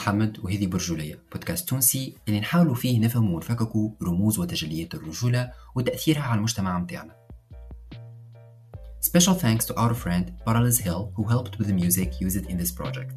[0.00, 6.38] محمد وهذه برجولية بودكاست تونسي اللي نحاولوا فيه نفهم ونفككوا رموز وتجليات الرجولة وتأثيرها على
[6.38, 7.16] المجتمع متاعنا
[9.10, 12.72] Special thanks to our friend Parallels Hill who helped with the music used in this
[12.80, 13.12] project.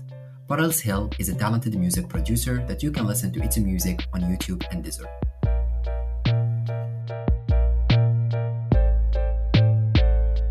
[0.49, 4.21] Parallels Hill is a talented music producer that you can listen to its music on
[4.31, 5.09] YouTube and Deezer.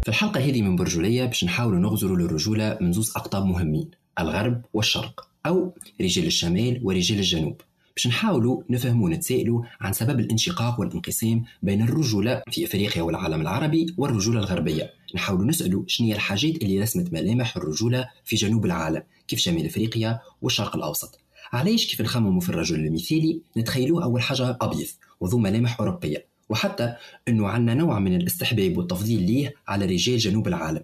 [0.03, 5.29] في الحلقة هذه من برجولية باش نحاولوا نغزروا للرجولة من زوز أقطاب مهمين الغرب والشرق
[5.47, 7.61] أو رجال الشمال ورجال الجنوب.
[7.97, 14.41] باش نحاولوا نفهموا ونتسائلوا عن سبب الانشقاق والانقسام بين الرجولة في أفريقيا والعالم العربي والرجولة
[14.41, 14.91] الغربية.
[15.15, 20.21] نحاولوا نسألوا شنو هي الحاجات اللي رسمت ملامح الرجولة في جنوب العالم كيف شمال أفريقيا
[20.43, 21.19] والشرق الأوسط.
[21.53, 24.87] علاش كيف نخمموا في الرجل المثالي؟ نتخيلوه أول حاجة أبيض
[25.21, 26.27] وذو ملامح أوروبية.
[26.49, 26.95] وحتى
[27.29, 30.83] أنه عندنا نوع من الاستحباب والتفضيل ليه على رجال جنوب العالم.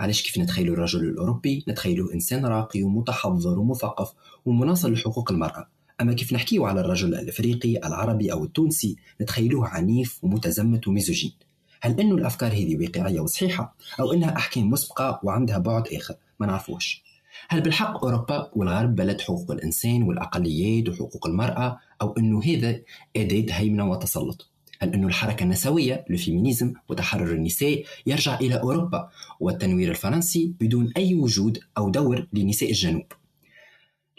[0.00, 4.12] علاش كيف نتخيلوا الرجل الأوروبي؟ نتخيلوا إنسان راقي ومتحضر ومثقف
[4.46, 5.68] ومناصر لحقوق المرأة.
[6.00, 11.32] أما كيف نحكيو على الرجل الأفريقي العربي أو التونسي نتخيلوه عنيف ومتزمت وميزوجين.
[11.80, 17.02] هل انه الأفكار هذه واقعية وصحيحة؟ أو أنها أحكام مسبقة وعندها بعد آخر؟ ما نعرفوش.
[17.48, 22.80] هل بالحق أوروبا والغرب بلد حقوق الإنسان والأقليات وحقوق المرأة؟ أو أنه هذا
[23.16, 24.50] أداة هيمنة وتسلط؟
[24.82, 29.08] هل أن الحركة النسوية الفيمينيزم وتحرر النساء يرجع إلى أوروبا
[29.40, 33.04] والتنوير الفرنسي بدون أي وجود أو دور لنساء الجنوب.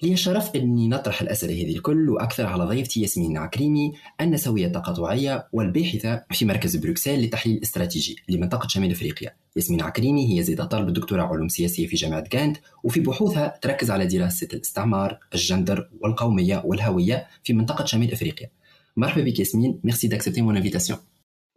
[0.04, 6.24] لي الشرف أني نطرح الأسئلة هذه الكل وأكثر على ضيفتي ياسمين عكريمي النسوية التقاطعية والباحثة
[6.32, 9.34] في مركز بروكسل للتحليل الاستراتيجي لمنطقة شمال أفريقيا.
[9.56, 14.06] ياسمين عكريمي هي زيادة طالبة دكتوراه علوم سياسية في جامعة غاند وفي بحوثها تركز على
[14.06, 18.50] دراسة الاستعمار الجندر والقومية والهوية في منطقة شمال أفريقيا.
[18.97, 20.97] مرحبا بك ياسمين ميرسي d'accepter mon invitation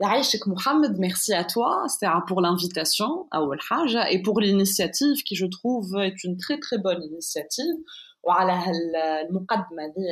[0.02, 5.46] يعيشك محمد merci à toi c'est pour l'invitation أول حاجة et pour l'initiative qui je
[5.46, 7.78] trouve est une très très bonne initiative
[8.24, 10.04] وعلى هالمقدمة دي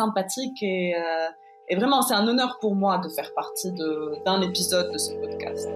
[0.00, 3.70] sympathique et, euh, et vraiment c'est un honneur pour moi de faire partie
[4.24, 5.68] d'un épisode de ce podcast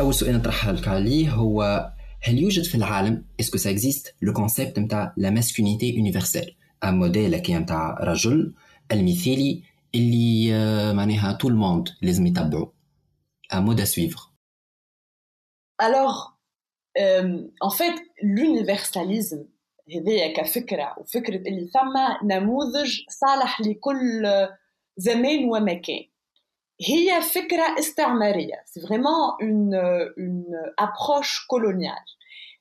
[0.00, 1.86] أول سؤال نطرحها لك عليه هو
[2.21, 7.37] هل يوجد في العالم اسكو سا اكزيست لو كونسيبت نتاع لا ماسكولينيتي يونيفرسيل ان موديل
[7.37, 8.53] كي نتاع رجل
[8.91, 9.63] المثالي
[9.95, 10.53] اللي
[10.93, 12.67] معناها تو الموند لازم يتبعوا
[13.53, 14.29] ان مود سويفر
[15.81, 16.37] Alors,
[16.99, 17.95] euh, en fait,
[19.95, 24.27] هذايا كفكرة وفكرة اللي ثم نموذج صالح لكل
[24.97, 26.08] زمان ومكان.
[26.80, 29.74] هي فكرة استعمارية c'est vraiment une,
[30.16, 32.08] une approche coloniale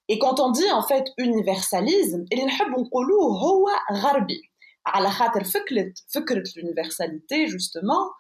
[0.10, 4.42] et quand on dit en fait universalisme اللي نحب نقولوه هو غربي
[4.86, 8.14] على خاطر فكرة فكرة l'universalité justement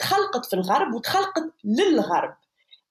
[0.00, 2.36] تخلقت في الغرب وتخلقت للغرب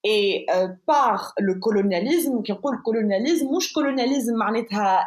[0.07, 5.05] euh, par le colonialisme كي نقول colonialisme مش colonialisme معناتها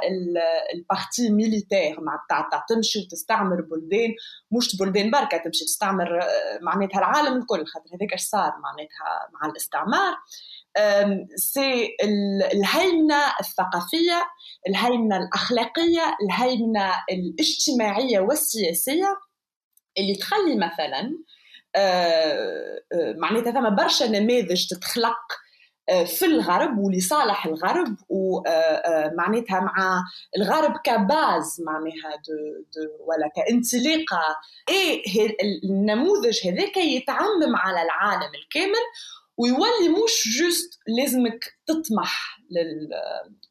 [0.74, 4.14] البارتي ميليتير معناتها تمشي وتستعمر بلدان
[4.52, 6.20] مش بلدان بركة تمشي تستعمر
[6.62, 10.16] معناتها العالم الكل خاطر هذاك اش صار معناتها مع الاستعمار
[11.36, 11.96] سي
[12.54, 14.24] الهيمنة الثقافية
[14.70, 19.18] الهيمنة الأخلاقية الهيمنة الاجتماعية والسياسية
[19.98, 21.18] اللي تخلي مثلا
[23.18, 25.20] معناتها ثم برشا نماذج تتخلق
[26.06, 30.04] في الغرب ولصالح الغرب ومعناتها مع
[30.38, 32.34] الغرب كباز معناها دو
[32.76, 34.36] دو ولا كانطلاقة.
[34.70, 35.04] اي
[35.64, 38.84] النموذج هذاك يتعمم على العالم الكامل
[39.38, 42.90] ويولي مش جوست لازمك تطمح لل...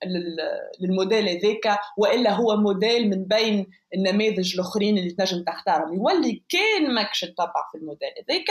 [0.07, 0.37] لل...
[0.81, 5.95] للموديل هذاك وإلا هو موديل من بين النماذج الآخرين اللي تنجم تختارهم.
[5.95, 8.47] يولي كان ماكش تتبع في الموديل هذاك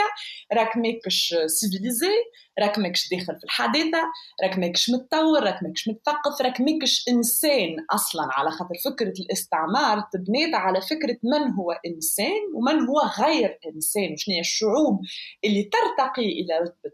[0.52, 2.14] راك ماكش سيفيليزي
[2.60, 4.02] راك ماكش داخل في الحداثه
[4.42, 10.54] راك ماكش متطور راك ماكش متثقف راك ماكش إنسان أصلا على خاطر فكرة الاستعمار تبنيت
[10.54, 14.12] على فكرة من هو إنسان ومن هو غير إنسان.
[14.12, 15.00] وشنو الشعوب
[15.44, 16.92] اللي ترتقي إلى رتبة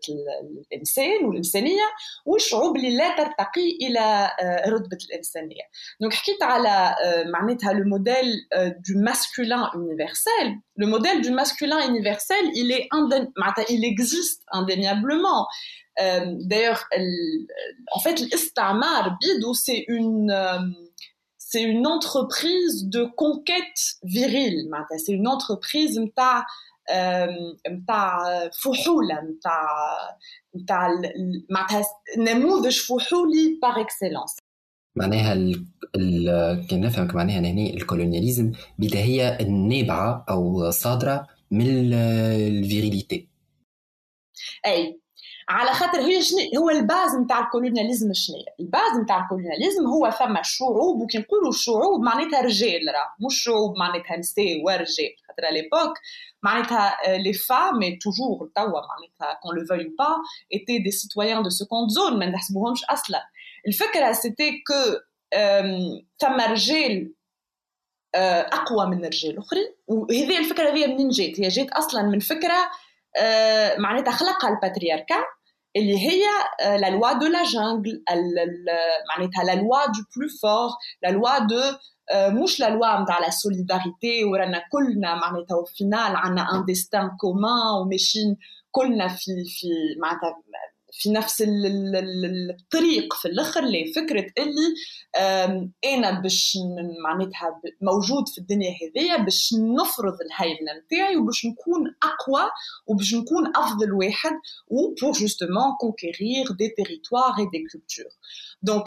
[0.72, 1.84] الانسان والانسانيه
[2.26, 4.32] والشعوب اللي لا ترتقي الى
[4.68, 5.64] رتبه الانسانيه
[6.02, 8.48] دونك حكيت على معناتها لو موديل
[8.88, 10.48] du masculin universel
[10.82, 12.88] le modèle du masculin universel il est
[13.70, 15.48] il existe indéniablement
[16.50, 16.82] d'ailleurs
[17.96, 20.34] en fait l'istamar bidou c'est une
[21.38, 26.46] c'est une entreprise de conquête virile c'est une entreprise نتاع
[27.71, 28.19] نتاع
[28.49, 29.69] فحولة نتاع
[30.57, 30.89] نتاع
[31.51, 31.85] معناتها
[32.19, 34.37] نموذج فحولي بار اكسلونس
[34.97, 35.67] معناها ال...
[35.97, 36.67] ال...
[36.67, 43.29] كان نفهمك معناها هنا الكولونياليزم بدا هي النابعة أو صادرة من الفيريليتي.
[44.67, 45.01] أي.
[45.49, 51.01] على خاطر هي شنو؟ هو الباز نتاع الكولونياليزم شنو؟ الباز نتاع الكولونياليزم هو ثم شعوب
[51.01, 53.27] وكي نقولوا شعوب معناتها رجال راه.
[53.27, 55.99] مش شعوب معناتها نساء ورجال خاطر ليبوك
[56.43, 60.07] معناتها لي فام توجور توا معناتها كون لو فيو با
[60.53, 63.21] ايتي دي سيتويان دو سكوند زون ما نحسبوهمش أصلا.
[63.67, 64.75] الفكرة سيتي كو
[66.19, 67.15] ثم رجال
[68.53, 72.71] أقوى من رجال اخرين وهذه الفكرة هذه منين جات؟ هي جات أصلا من فكرة
[73.79, 75.25] معناتها خلقها الباترياركا
[75.78, 76.22] اللي هي
[76.80, 78.04] لا لوا دو لا جانجل
[79.10, 80.70] معناتها لا لوا دو بلو فور
[81.04, 81.62] لا لوا دو
[82.44, 88.38] مش لا لوا نتاع لا سوليداريتي ورانا كلنا معناتها فينال عندنا ان ديستان كومان وماشيين
[88.72, 89.68] كلنا في في
[90.02, 90.44] معناتها
[90.99, 94.75] في نفس الطريق في الآخر اللي فكرة اللي
[95.85, 96.59] أنا باش
[97.05, 102.51] معناتها موجود في الدنيا هذيا باش نفرض الهيمنه نتاعي وباش نكون أقوى
[102.87, 104.33] وباش نكون أفضل واحد
[104.69, 108.15] و pour justement conquérir des territoires et des cultures.
[108.63, 108.87] Donc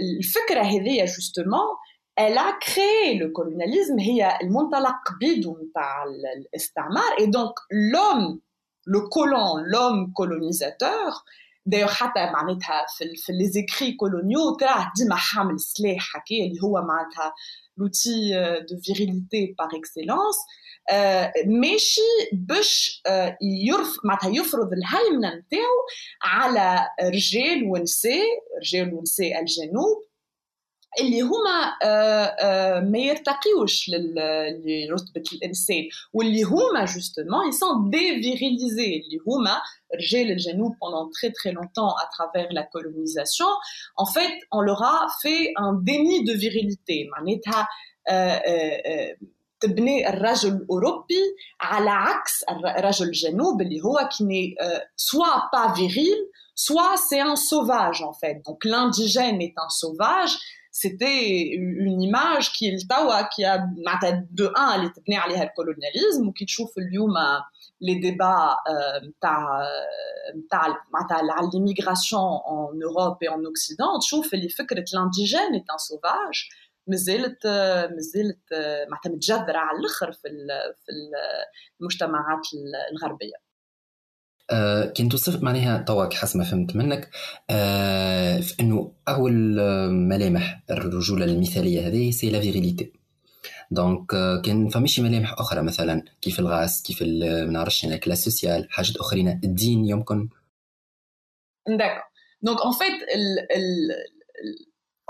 [0.00, 1.68] الفكرة هذيا justement
[2.16, 7.16] elle a créé le colonialisme هي المنطلق بيدو نتاع الاستعمار.
[7.18, 8.40] Et donc l'homme
[8.84, 11.24] le colon, l'homme colonisateur,
[11.66, 16.62] d'ailleurs حتى معناتها في, في les écrits coloniaux تراه ديما حامل سلاح حكي اللي
[24.34, 25.86] يفرض الهيمنة نتاعو
[26.22, 26.86] على
[29.40, 30.11] الجنوب.
[30.99, 31.77] اللي هما
[32.81, 35.83] ما يرتقيوش لرتبه الانسان
[36.13, 39.61] واللي هما justement ils sont dévirilisés اللي هما
[39.95, 43.47] رجال الجنوب pendant très très longtemps à travers la colonisation
[43.97, 47.67] en fait on leur a fait un déni de virilité معناتها
[49.59, 51.21] تبني الرجل الاوروبي
[51.61, 52.43] على عكس
[52.77, 54.55] الرجل الجنوب اللي هو qui n'est
[55.11, 56.17] soit pas viril
[56.55, 60.33] soit c'est un sauvage en fait donc l'indigène est un sauvage
[60.71, 66.45] c'était une image qui التوا qui a معناتها دو ان اللي تبني عليها الكولونياليزم وكي
[66.45, 67.13] تشوف اليوم
[67.81, 68.55] لي ديبا
[69.03, 69.67] نتاع
[70.35, 75.77] نتاع معناتها على ليميغراسيون en Europe et en Occident تشوف اللي فكره l'indigène est un
[75.77, 76.49] sauvage
[76.87, 77.47] مازالت
[77.95, 78.53] مازالت
[78.89, 80.29] معناتها متجذره على الاخر في
[80.85, 80.91] في
[81.81, 82.47] المجتمعات
[82.91, 83.40] الغربيه
[84.50, 87.10] آه كنت توصف معناها طواك حسب ما فهمت منك.
[87.50, 89.32] آه في إنه أول
[89.90, 92.92] ملامح الرجولة المثالية هذه سي لا فيريليتي.
[93.70, 98.66] دونك آه كان فماشي ملامح أخرى مثلا كيف الغاز كيف ما نعرفش أنا كلاس سوسيال
[98.70, 100.28] حاجات أخرين الدين يمكن.
[101.68, 102.00] داكو
[102.42, 102.92] دونك اون فيت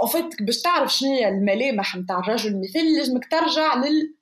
[0.02, 4.14] اون فيت باش تعرف شنو هي الملامح نتاع الرجل المثالي لازمك ترجع لل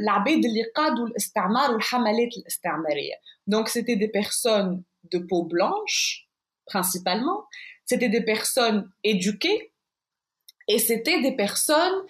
[0.00, 3.14] العبيد اللي قادوا الاستعمار والحملات الاستعمارية.
[3.46, 4.82] Donc, c'était des personnes
[5.12, 6.26] de peau blanche,
[6.66, 7.44] principalement.
[7.84, 9.72] C'était des personnes éduquées.
[10.68, 12.02] Et c'était des personnes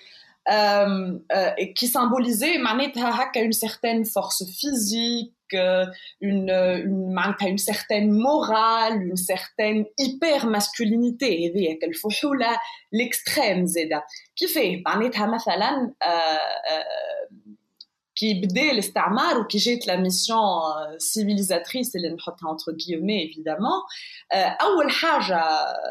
[0.51, 5.87] euh, euh, qui symbolisaient manetahak à une certaine force physique, euh,
[6.21, 11.53] une, euh, une, une certaine morale, une certaine hyper-masculinité,
[12.93, 14.05] l'extrême zeda,
[14.37, 16.83] qui fait, par exemple, euh,
[18.16, 20.44] qui bdé l'estamar ou qui jette la mission
[20.98, 23.80] civilisatrice اللي نحطها entre guillemets évidemment
[24.62, 25.44] اول حاجه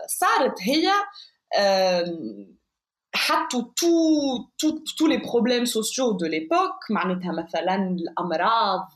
[0.06, 0.88] صارت هي
[3.14, 8.88] حطوا tout, tout, tous les problèmes sociaux de l'époque معناتها مثلا الامراض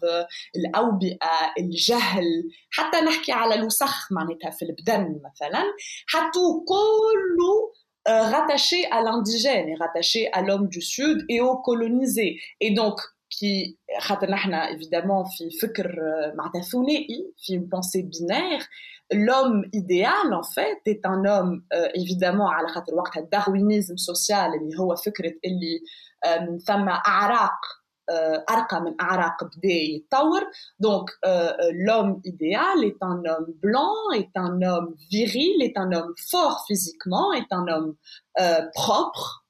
[0.56, 5.62] الاوبئه الجهل حتى نحكي على الوسخ معناتها في البدن مثلا
[6.06, 7.72] حطوا كله
[8.06, 12.96] rattaché à l'indigène et rattaché à l'homme du sud et au colonisé et donc
[13.36, 15.96] qui خاطر نحنا évidemment في فكر
[16.34, 18.64] معناتها ثنائي في une pensée binaire
[19.12, 24.78] l'homme idéal en fait est un homme euh, évidemment على خاطر وقتها الداروينيزم سوسيال اللي
[24.78, 25.80] هو فكره اللي
[26.66, 27.60] ثم اعراق
[28.50, 30.42] أرقى من أعراق بدا يتطور
[30.86, 36.14] donc euh, l'homme idéal est un homme blanc est un homme viril est un homme
[36.30, 37.94] fort physiquement est un homme
[38.40, 39.44] euh, propre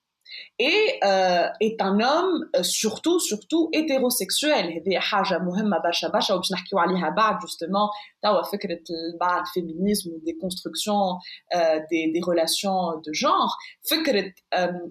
[0.59, 6.53] et euh, est un homme euh, surtout surtout hétérosexuel هذه حاجه مهمه برشا برشا وباش
[6.53, 7.91] نحكيو عليها بعد justement
[8.23, 8.81] توا فكره
[9.21, 11.19] بعد féminisme des constructions
[11.55, 13.57] euh, des, des relations de genre
[13.91, 14.33] فكره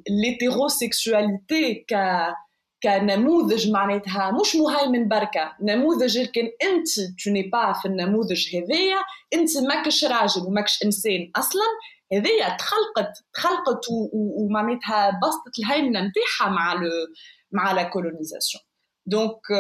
[0.09, 1.93] l'hétérosexualité ك
[2.83, 6.87] كنموذج معناتها مش مهيمن بركة نموذج كان انت
[7.23, 8.97] تو ني با في النموذج هذايا
[9.33, 11.65] انت ماكش راجل وماكش انسان اصلا
[12.13, 16.89] هذيا تخلقت تخلقت ومعناتها بسطت الهيمنه نتاعها مع لو
[17.51, 18.63] مع لا كولونيزاسيون
[19.05, 19.51] دونك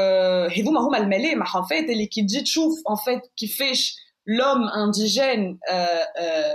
[0.57, 3.95] هذوما هما الملامح ان فيت اللي كي تجي تشوف ان فيت كيفاش
[4.27, 5.85] l'homme indigène euh,
[6.21, 6.53] euh,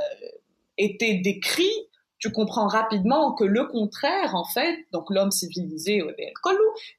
[0.78, 1.72] était décrit
[2.18, 6.02] tu comprends rapidement que le contraire, en fait, donc l'homme civilisé,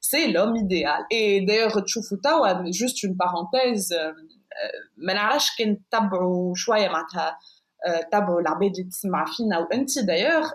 [0.00, 1.04] c'est l'homme idéal.
[1.10, 1.76] Et d'ailleurs,
[2.70, 3.92] juste une parenthèse,
[4.96, 5.12] ما
[7.86, 10.50] نعرفش كان تتبعوا شويه معناتها تابعوا العباد اللي تسمع فينا وانت دايوغ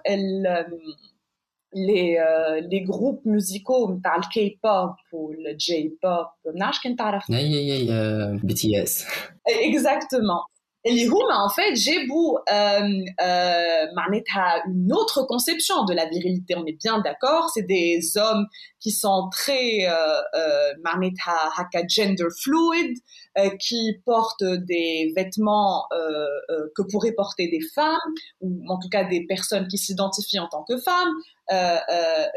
[1.76, 7.36] les euh, les groupes musicaux نتاع الكي بوب والجي بوب ما نعرفش كان تعرف اي
[7.36, 9.06] اي اي بي تي اس
[9.48, 10.44] اكزاكتومون
[10.88, 12.84] اللي هما en fait جابوا euh,
[13.22, 18.46] euh, معناتها une autre conception de la virilité on est bien d'accord c'est des hommes
[18.82, 22.98] qui sont très euh, euh, معناتها هكا gender fluid
[23.40, 28.90] euh, qui portent des vêtements euh, euh, que pourraient porter des femmes ou en tout
[28.90, 31.16] cas des personnes qui s'identifient en tant que femmes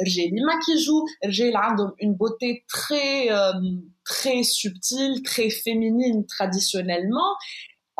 [0.02, 3.28] رجال اللي ماكيجو رجال عندهم une beauté très
[4.12, 7.32] très subtile très féminine traditionnellement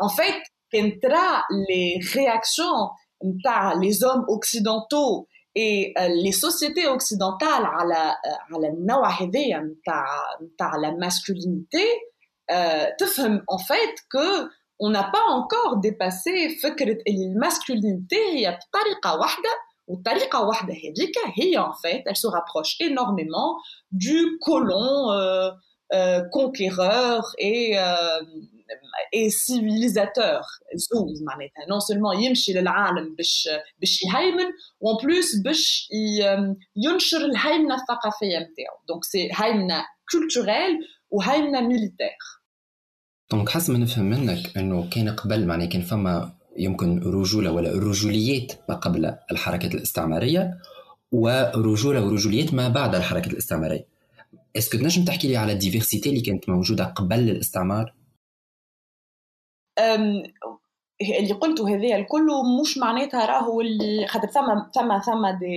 [0.02, 0.34] en fait,
[0.72, 2.90] qu'entra les réactions
[3.44, 8.58] par les hommes occidentaux et euh, les sociétés occidentales à la, à
[10.78, 11.86] la, masculinité,
[12.50, 12.86] euh,
[13.46, 14.48] en fait que
[14.80, 18.48] on n'a pas encore dépassé la masculinité
[21.58, 23.58] en fait elle se rapproche énormément
[23.92, 25.50] du colon euh,
[25.94, 28.20] euh, conquéreur et euh,
[29.14, 30.42] et civilisateur
[30.74, 33.48] زوز معناتها non seulement يمشي للعالم باش
[33.80, 34.50] باش يهيمن
[34.80, 35.88] وان بلوس باش
[36.76, 40.78] ينشر الهيمنه الثقافيه نتاعو دونك سي هيمنه كولتوريل
[41.10, 42.16] وهيمنه ميليتير
[43.30, 48.52] دونك حسب ما نفهم منك انه كان قبل معناها كان فما يمكن رجوله ولا رجوليات
[48.68, 50.58] ما قبل الحركه الاستعماريه
[51.12, 53.86] ورجوله ورجوليات ما بعد الحركه الاستعماريه
[54.56, 57.94] اسكو تنجم تحكي لي على الديفرسيتي اللي كانت موجوده قبل الاستعمار
[61.18, 62.26] اللي قلته هذايا الكل
[62.62, 65.56] مش معناتها راهو اللي خاطر ثم ثم ثم دي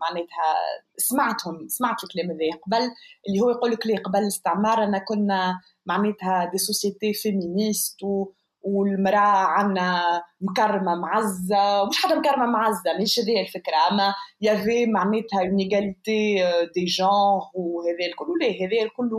[0.00, 0.54] معناتها
[0.96, 2.90] سمعتهم سمعت الكلام هذايا قبل
[3.28, 8.26] اللي هو يقول لك لي قبل الاستعمار أنا كنا معناتها دي سوسيتي فيمينيست و
[8.66, 10.02] والمرأة عنا
[10.40, 16.34] مكرمة معزة مش حتى مكرمة معزة مش هذه الفكرة أما يافي معناتها اون ايغاليتي
[16.74, 19.10] دي جونغ وهذا الكل هذا الكل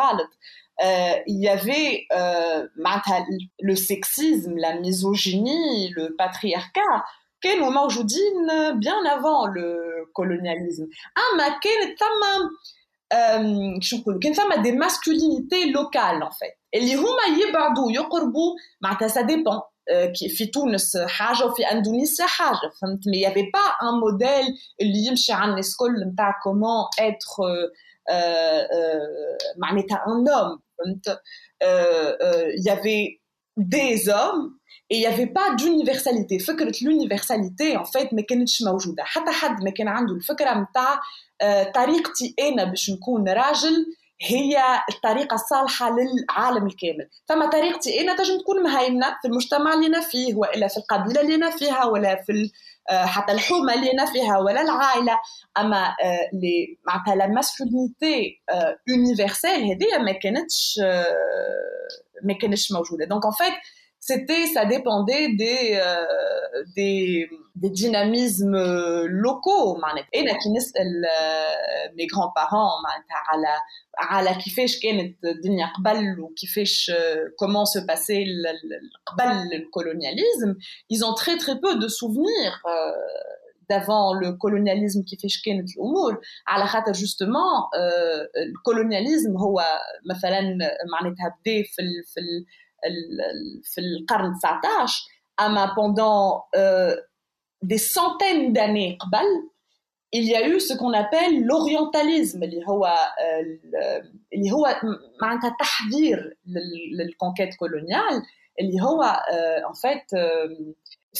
[0.00, 0.30] غلط.
[0.83, 2.67] euh, il y avait euh,
[3.59, 7.03] le sexisme, la misogynie, le patriarcat,
[7.41, 8.47] كانوا موجودين
[8.79, 10.87] bien avant le colonialisme.
[11.17, 12.49] اما كانت ثم
[13.81, 19.23] شو نقولوا كان ثم des masculinités locales en fait اللي هما يبعدوا يقربوا معناتها ça
[19.23, 19.61] dépend
[20.37, 25.51] في تونس حاجه وفي اندونيسيا حاجه فهمت مي يافي با ان موديل اللي يمشي على
[25.51, 27.27] الناس الكل نتاع كومون اتر
[29.56, 30.58] معناتها ان homme.
[32.56, 33.20] Il y avait
[33.56, 34.46] des hommes
[34.90, 36.38] et il n'y avait pas d'universalité.
[36.38, 41.00] فكرة l'universalité en fait ما كانتش موجودة حتى حد ما كان عنده الفكرة متاع
[41.74, 43.86] طريقتي أنا باش نكون راجل
[44.20, 44.62] هي
[44.94, 50.34] الطريقة الصالحة للعالم الكامل فما طريقتي أنا تجم تكون مهيمنة في المجتمع اللي أنا فيه
[50.34, 52.50] وإلا في القبيلة اللي أنا فيها ولا في
[52.90, 55.18] حتى الحومة اللي أنا فيها ولا العائلة.
[55.58, 55.96] أما
[56.32, 58.42] لي معناتها لا ماسكولينيتي
[58.88, 60.80] يونيفرسيل هذه ما كانتش
[62.24, 63.04] ما كانتش موجودة.
[63.04, 63.54] دونك ان فيت
[64.01, 68.57] c'était, ça dépendait des, euh, des, des dynamismes
[69.05, 69.77] locaux.
[70.13, 70.33] Et là,
[71.95, 72.71] mes grands-parents,
[73.29, 73.61] على
[73.97, 76.91] على كيفاش كانت الدنيا قبل وكيفاش
[77.41, 78.23] comment se passait
[79.05, 80.55] قبل le colonialisme,
[80.89, 82.91] ils ont très très peu de souvenirs euh,
[83.69, 89.63] d'avant le colonialisme كيفاش كانت الامور على خاطر justement euh, الكولونياليزم هو
[90.09, 90.41] مثلا
[90.91, 92.45] معناتها بدا في ال في ال
[93.63, 95.03] في القرن 19
[95.39, 96.95] اما pendant euh,
[97.63, 99.27] des centaines d'années قبل
[100.13, 102.95] il y a eu ce qu'on appelle l'orientalisme اللي هو
[104.33, 104.75] اللي هو
[105.21, 106.37] معناتها تحذير
[106.97, 108.23] للكونكيت كولونيال
[108.59, 109.03] اللي هو
[109.71, 110.15] en fait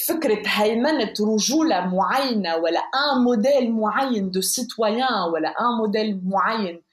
[0.07, 6.83] فكرة هيمنة رجولة معينة ولا ان موديل معين de citoyen ولا un modèle معين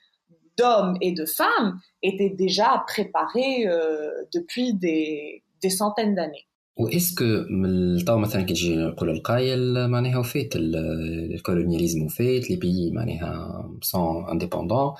[0.58, 6.46] d'hommes et de femmes était déjà préparé euh, depuis des, des centaines d'années.
[6.76, 13.78] واسكو من الطاو مثلا كي تجي نقول القايل معناها وفات الكولونياليزم وفات لي بيي معناها
[13.82, 14.94] سون انديبوندون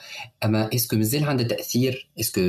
[0.45, 2.41] اما اسكو مازال عندها تاثير اسكو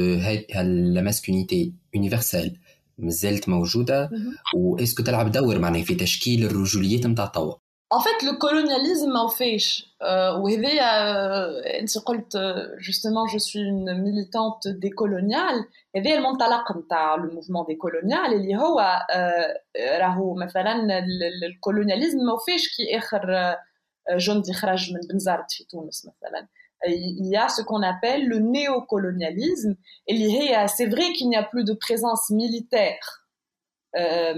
[0.53, 2.57] هل لا ماسكونيتي يونيفرسال
[2.97, 4.09] مازالت موجوده
[4.55, 7.53] واسكو تلعب دور معناها في تشكيل الرجوليات نتاع توا
[7.91, 9.57] En fait, le colonialisme en fait.
[10.41, 10.81] وهذه
[11.79, 12.37] انت قلت
[12.77, 15.65] justement je suis une militante décoloniale
[15.95, 18.99] هذه المنطلق نتاع le mouvement décolonial اللي هو
[19.99, 21.03] راهو مثلا
[21.47, 23.55] الكولونياليزم ما وفاش كي اخر
[24.17, 26.47] جندي خرج من بنزرت في تونس مثلا
[26.87, 29.75] il y a ce qu'on appelle le néocolonialisme
[30.09, 33.18] اللي هي c'est vrai qu'il n'y a plus de présence militaire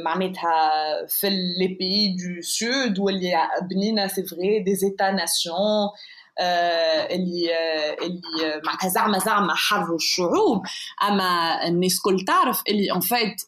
[0.04, 0.71] معناتها
[1.09, 5.88] في les pays du sud واللي بنينا سي فري دي ايتا ناسيون
[7.11, 7.50] اللي
[8.02, 10.62] اللي معناتها زعما زعما حروا الشعوب
[11.02, 13.42] اما الناس كل تعرف اللي ان فيت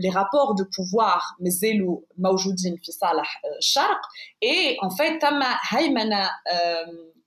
[0.00, 4.00] لي رابور دو بوفوار مازالوا موجودين في صالح الشرق
[4.42, 6.30] اي ان فيت تم هيمنه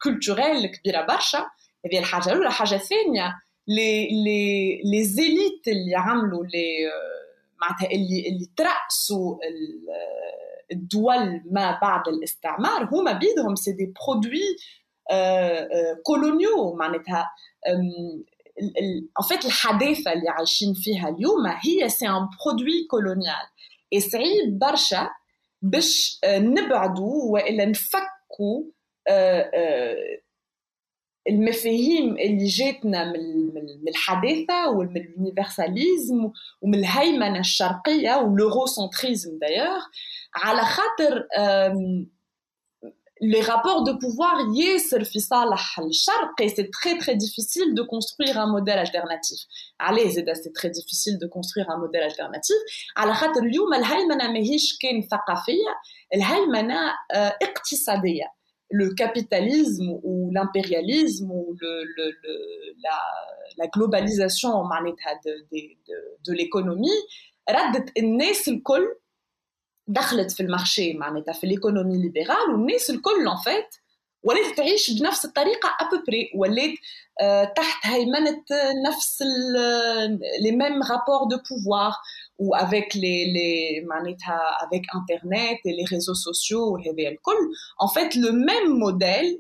[0.04, 1.46] كولتوريل كبيره برشا
[1.86, 3.36] هذه الحاجة الاولى حاجة ثانية
[3.68, 6.92] les, les, les élites اللي عملوا les
[7.62, 9.38] معناتها اللي اللي ترأسوا
[10.72, 14.56] الدول ما بعد الاستعمار هما بيدهم سي دي برودوي
[16.06, 17.30] كولونيو معناتها
[19.22, 23.48] en fait الحداثة اللي عايشين فيها اليوم هي سي ان برودوي كولونيال
[24.12, 25.10] صعيب برشا
[25.62, 28.64] باش نبعدوا والا نفكوا
[31.30, 39.82] المفاهيم اللي جاتنا من الحداثة ومن اليونيفرساليزم ومن الهيمنة الشرقية واليوروسنتريزم دايوغ
[40.36, 41.28] على خاطر
[43.24, 48.38] les rapports de pouvoir ياسر في صالح الشرق et c'est très très difficile de construire
[48.40, 49.40] un modèle alternatif.
[49.80, 52.56] عليه زاد c'est très difficile de construire un modèle alternatif.
[52.98, 55.72] على خاطر اليوم الهيمنة ماهيش كان ثقافية
[56.16, 56.94] الهيمنة
[57.42, 62.35] اقتصادية le capitalisme ou l'impérialisme ou le, le, le,
[62.85, 62.99] la,
[63.59, 65.97] la, globalisation معناتها de, de, de,
[66.29, 67.03] de l'économie
[67.51, 68.97] ردت الناس الكل
[69.87, 73.81] دخلت في المارشي معناتها في l'économie libérale والناس الكل en fait
[74.23, 76.75] ولات تعيش بنفس الطريقة أبوبري ولات
[77.57, 78.45] تحت هيمنة
[78.89, 79.23] نفس
[80.41, 82.03] les mêmes rapports de pouvoir
[82.41, 83.87] ou avec les, les
[84.65, 86.79] avec internet et les réseaux sociaux
[87.79, 89.39] en fait le même modèle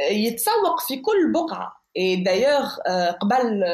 [0.00, 2.80] يتسوق في كل بقعة et d'ailleurs
[3.20, 3.64] قبل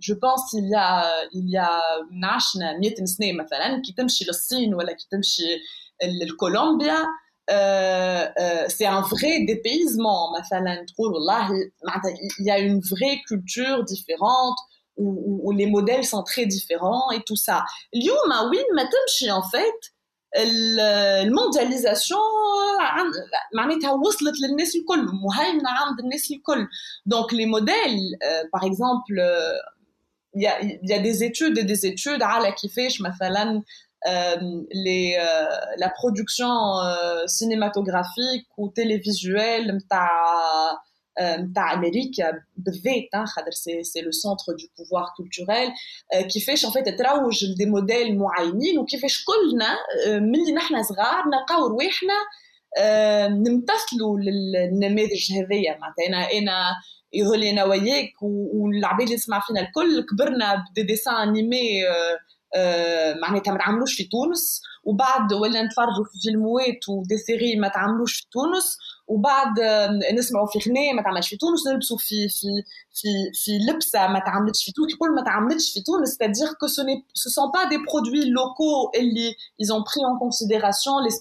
[0.00, 1.80] je pense il y a il y a
[2.24, 5.60] عشنا 100 سنة مثلا كي تمشي للصين ولا كي تمشي
[6.02, 7.06] لكولومبيا
[8.68, 11.48] c'est un vrai dépaysement مثلا تقول والله
[12.38, 14.58] il y a une vraie culture différente
[14.96, 17.64] où, où, les modèles sont très différents et tout ça.
[17.94, 19.92] اليوم وين ما تمشي en fait
[20.36, 22.20] الموندياليزاسيون
[23.54, 26.68] معناتها وصلت للناس الكل مهيمنه عند الناس الكل
[27.06, 27.98] دونك لي موديل
[28.52, 29.18] باغ اكزومبل
[30.34, 33.62] il y a, il y a des études et des études على كيفاش مثلا
[34.84, 35.16] les,
[35.78, 36.54] la production
[37.26, 40.10] cinématographique ou télévisuelle نتاع
[41.20, 45.70] نتاع امريكا بالذات خاطر سي سي لو سونتر دو بوفوار كولتوريل
[46.32, 49.76] كيفاش ان فيت تروج لدي موديل معينين وكيفاش كلنا
[50.18, 52.14] ملي نحن صغار نلقاو رواحنا
[53.28, 56.70] نمتثلوا للنماذج هذيا معناتها انا انا
[57.12, 61.82] يظل انا وياك والعباد اللي تسمع فينا الكل كبرنا بدي ديسان انيمي
[63.22, 68.25] معناتها ما تعملوش في تونس وبعد ولا نتفرجوا في فيلموات ودي سيري ما تعملوش في
[68.31, 69.53] تونس وبعد
[70.13, 72.47] نسمعوا في غناء ما تعملش في تونس نلبسوا في في
[72.93, 76.09] في في لبسة ما تعملتش في تونس كل ما تعملتش في تونس.
[76.13, 77.63] C'est-à-dire que ce n'est ce sont pas
[78.99, 81.15] اللي ils ont pris en considération les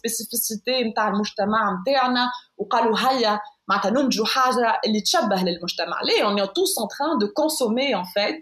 [0.68, 6.00] نتاع المجتمع نتاعنا وقالوا هيا معناتها ننتجوا حاجة اللي تشبه للمجتمع.
[6.02, 8.40] ليه on est tous en train de consommer en fait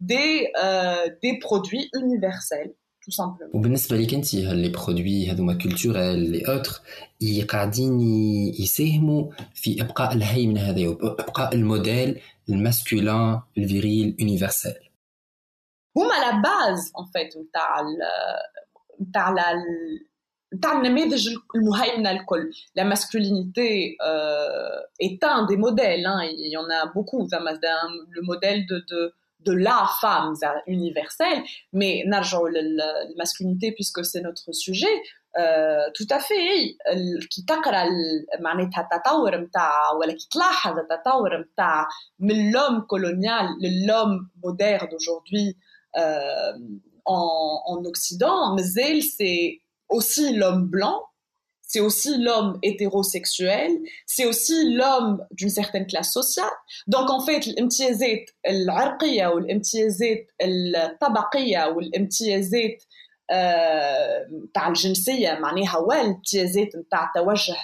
[0.00, 1.38] des euh, des
[3.04, 3.54] tout simplement.
[3.54, 6.62] وبالنسبة لك أنت هاللي برودوي هذوما كولتورال لي
[7.22, 8.00] اللي قاعدين
[8.60, 14.74] يساهموا في إبقاء الهيمنة هذه وإبقاء الموديل الماسكولين الفيريل يونيفرسال
[15.96, 17.80] هما لا باز ان فيت نتاع
[19.02, 19.34] نتاع
[20.54, 26.20] نتاع النماذج المهيمنة الكل لا masculinité euh, est un des modèles hein.
[26.22, 27.28] il y en a beaucoup
[28.16, 30.33] le modèle de, de de la femme
[30.67, 32.49] universelle, mais نرجعوا
[33.17, 34.95] masculinité puisque c'est notre sujet,
[35.37, 36.75] euh, tout à fait
[37.29, 37.83] كي تقرا
[38.39, 41.87] معناتها التطور نتاع ولا كي تلاحظ التطور نتاع
[42.19, 43.45] من l'homme colonial
[43.87, 45.57] l'homme moderne d'aujourd'hui
[45.97, 46.53] euh,
[47.05, 48.63] en, en Occident, mais
[49.01, 50.99] c'est aussi l'homme blanc
[51.74, 53.70] c'est aussi l'homme hétérosexuel,
[54.06, 56.56] c'est aussi l'homme d'une certaine classe sociale.
[56.86, 62.82] Donc en fait, الامتيازات العرقية والامتيازات الطبقية والامتيازات
[64.54, 67.56] تاع الجنسية معناها والامتيازات نتاع التوجه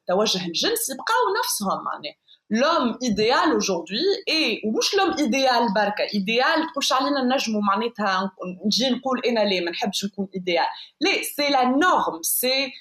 [0.00, 2.16] التوجه الجنسي بقاو نفسهم معناها
[2.49, 8.31] l'homme idéal aujourd'hui et مش l'homme idéal بركة idéal تقولش علينا نجموا معناتها
[8.65, 10.69] نجي نقول انا لا ما نحبش نكون idéal
[11.01, 12.71] لا c'est la norme c'est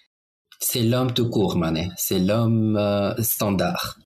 [0.61, 3.99] c'est l'homme tout court معناها c'est l'homme euh, standard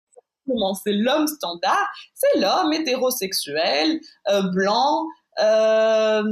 [0.84, 5.06] c'est l'homme standard c'est l'homme hétérosexuel euh, blanc
[5.40, 6.22] euh,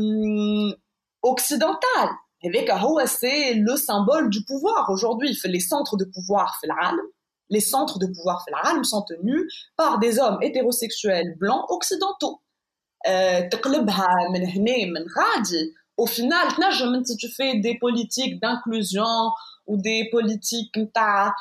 [1.23, 2.09] occidental
[2.45, 7.12] هذاك هو c'est le symbole du pouvoir aujourd'hui les centres de pouvoir في العالم
[7.52, 9.44] les centres de pouvoir fédéral sont tenus
[9.76, 12.42] par des hommes hétérosexuels blancs occidentaux.
[13.08, 13.42] Euh,
[15.98, 16.48] au final,
[17.06, 19.32] si tu fais des politiques d'inclusion
[19.68, 21.34] ou des politiques à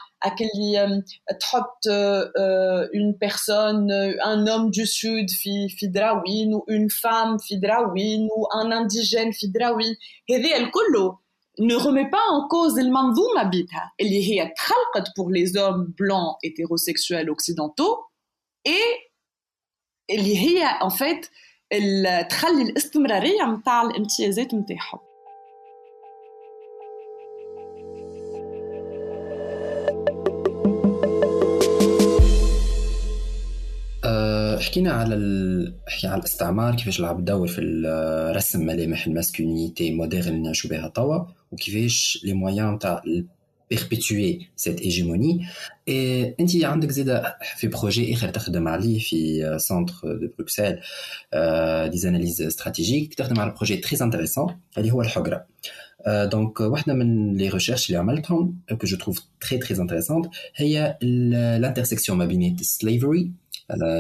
[1.86, 3.90] euh, euh, une personne,
[4.22, 9.92] un homme du sud fidrawin ou une femme fidrawin ou un indigène fidrawin,
[10.28, 10.38] et
[11.59, 16.37] ne remet pas en cause le manzouma بيتها اللي هي تخلقت pour les hommes blancs
[16.43, 17.95] hétérosexuels occidentaux
[18.67, 19.11] et
[20.09, 21.29] اللي هي en fait
[22.29, 24.99] تخلي الاستمرارية متاع الامتيازات متاعهم
[34.60, 35.74] حكينا على ال...
[36.04, 37.60] على الاستعمار كيفاش لعب دور في
[38.36, 43.02] رسم ملامح الماسكولينيتي موديرن اللي نعيشوا بها توا وكيفاش لي مويان تاع
[44.56, 45.44] cette hégémonie.
[45.88, 47.22] Et انت عندك زيد
[47.56, 50.72] في بروجي آخر تخدم عليه في سنتر دو بروكسل
[51.90, 55.46] دي اناليز استراتيجيك تخدم على بروجي تري انتريسون اللي هو الحجرة.
[56.08, 60.98] دونك واحدة من لي ريشيرش اللي عملتهم que je trouve très très intéressante هي
[61.62, 63.30] l'intersection ما بين السليفري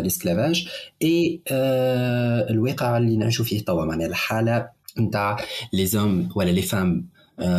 [0.04, 0.68] l'esclavage
[1.04, 1.40] et
[2.50, 5.36] الواقع اللي نعيشوا فيه توا معناها الحالة نتاع
[5.76, 7.04] les hommes ولا les femmes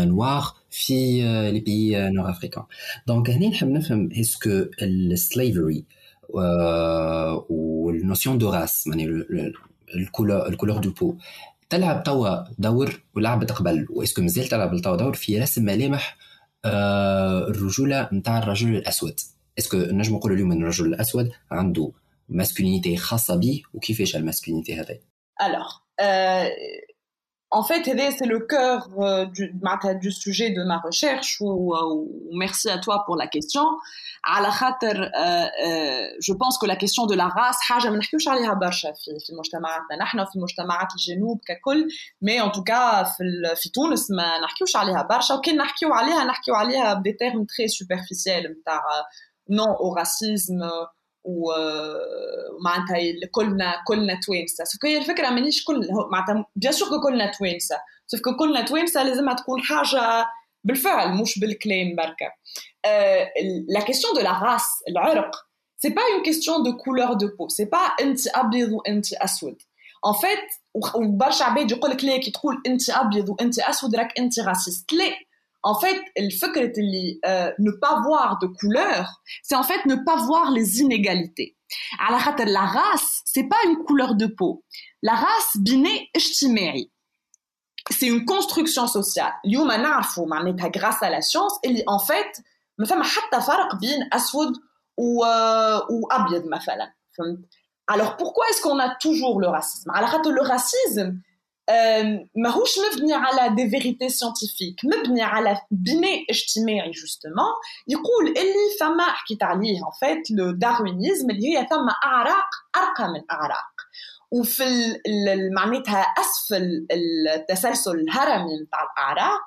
[0.06, 1.22] noirs في
[1.54, 2.66] les pays nord-africains.
[3.10, 4.10] Donc هنا نحب نفهم
[7.50, 9.24] ou la notion de race يعني
[9.96, 11.16] الكولور الكولور دو بو
[11.70, 16.18] تلعب توا دور ولعبت قبل؟ وإسكو مازال تلعب توا دور في رسم ملامح
[16.66, 19.20] الرجولة نتاع الرجل الأسود.
[19.60, 21.92] إسكو نجم نقول اليوم إن الرجل الأسود عنده
[22.29, 24.99] masculinité خاصة بيه وكيفاش الماسكولينيتي هذه
[25.39, 26.49] Alors, euh,
[27.51, 29.53] en fait, c'est le cœur euh, du,
[30.01, 33.65] du sujet de ma recherche, ou, ou, merci à toi pour la question.
[34.25, 35.11] على خاطر
[36.21, 39.33] je pense que la question de la race حاجة ما نحكيوش عليها برشا في في
[39.39, 40.89] مجتمعاتنا نحن وفي مجتمعات
[51.24, 52.98] ومعناتها
[53.32, 58.62] كلنا كلنا توانسه سوف هي الفكرة مانيش كل معناتها بيان سور كلنا توانسه سوف كلنا
[58.62, 60.26] توانسه لازمها تكون حاجة
[60.64, 62.32] بالفعل مش بالكلام بركة.
[63.70, 65.32] لا كيستيون دو لا راس العرق
[65.78, 69.58] سي با اون كيستيون دو كولور دو بو سي با انت أبيض وانت أسود.
[70.08, 70.50] ان فيت
[70.96, 75.06] وبرشا عباد يقول لك لا كي تقول انت أبيض وانت أسود راك انت راسيست لا
[75.67, 80.17] en fait, الفكرة اللي euh, ne pas voir de couleur, c'est en fait ne pas
[80.17, 81.57] voir les inégalités.
[81.99, 84.65] على خاطر la race, c'est pas une couleur de peau.
[85.03, 86.91] La race بناء اجتماعي.
[87.91, 89.33] C'est une construction sociale.
[89.45, 92.43] اليوم نعرفوا معناتها grâce à la science اللي en fait
[92.79, 94.53] ما فما حتى فرق بين أسود
[94.97, 95.25] و...
[95.91, 96.95] وأبيض مثلا.
[97.19, 97.39] فهمت؟
[97.89, 101.21] Alors pourquoi est-ce qu'on a toujours le racisme على خاطر le racisme
[102.36, 107.54] ماهوش مبني على دي فيريتي سيانتيفيك مبني على بناء اجتماعي جوستومون
[107.88, 113.22] يقول اللي فما حكيت عليه ان فيت لو داروينيزم اللي هي ثم اعراق ارقى من
[113.32, 113.72] اعراق
[114.32, 114.64] وفي
[115.56, 119.46] معناتها اسفل التسلسل الهرمي نتاع الاعراق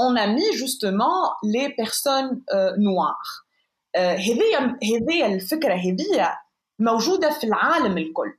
[0.00, 2.44] اون ا مي جوستومون لي بيرسون
[2.78, 3.16] نوار
[3.96, 6.38] هذه هذه الفكرة هذه
[6.78, 8.32] موجوده في العالم الكل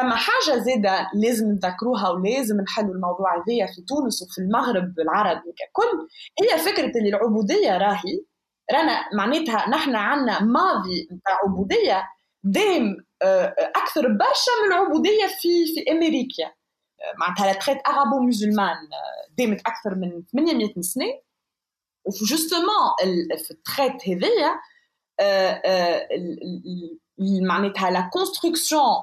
[0.00, 6.08] ثم حاجة زادة لازم نذكروها ولازم نحلوا الموضوع هذايا في تونس وفي المغرب العربي ككل
[6.42, 8.24] هي فكرة اللي العبودية راهي
[8.72, 12.02] رانا معناتها نحن عنا ماضي نتاع عبودية
[12.44, 12.96] دائم
[13.76, 16.52] أكثر برشا من العبوديه في في أمريكا.
[17.20, 18.76] معناتها لا تريت ارابو مسلمان
[19.38, 21.20] دامت أكثر من 800 سنة.
[22.04, 22.66] وفي جوستومون
[23.44, 24.60] في التريت هذيا
[27.48, 29.02] معناتها لا كونستركسيون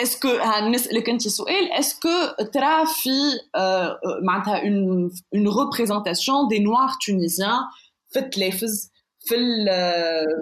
[0.00, 0.28] اسكو
[0.70, 2.08] نسالك انت سؤال اسكو
[2.52, 3.10] ترى في
[4.22, 7.58] معناتها اون اون ريبريزونطاسيون دي نوار تونيزيان
[8.12, 8.90] في التلفز
[9.20, 9.68] في ال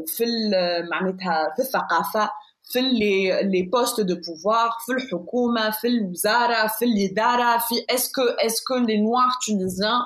[0.07, 0.51] في ال
[0.91, 2.31] معناتها في الثقافه
[2.73, 8.75] في لي لي بوست دو بوفوار في الحكومه في الوزاره في الاداره في اسكو اسكو
[8.75, 10.01] لي نوار تونيزيان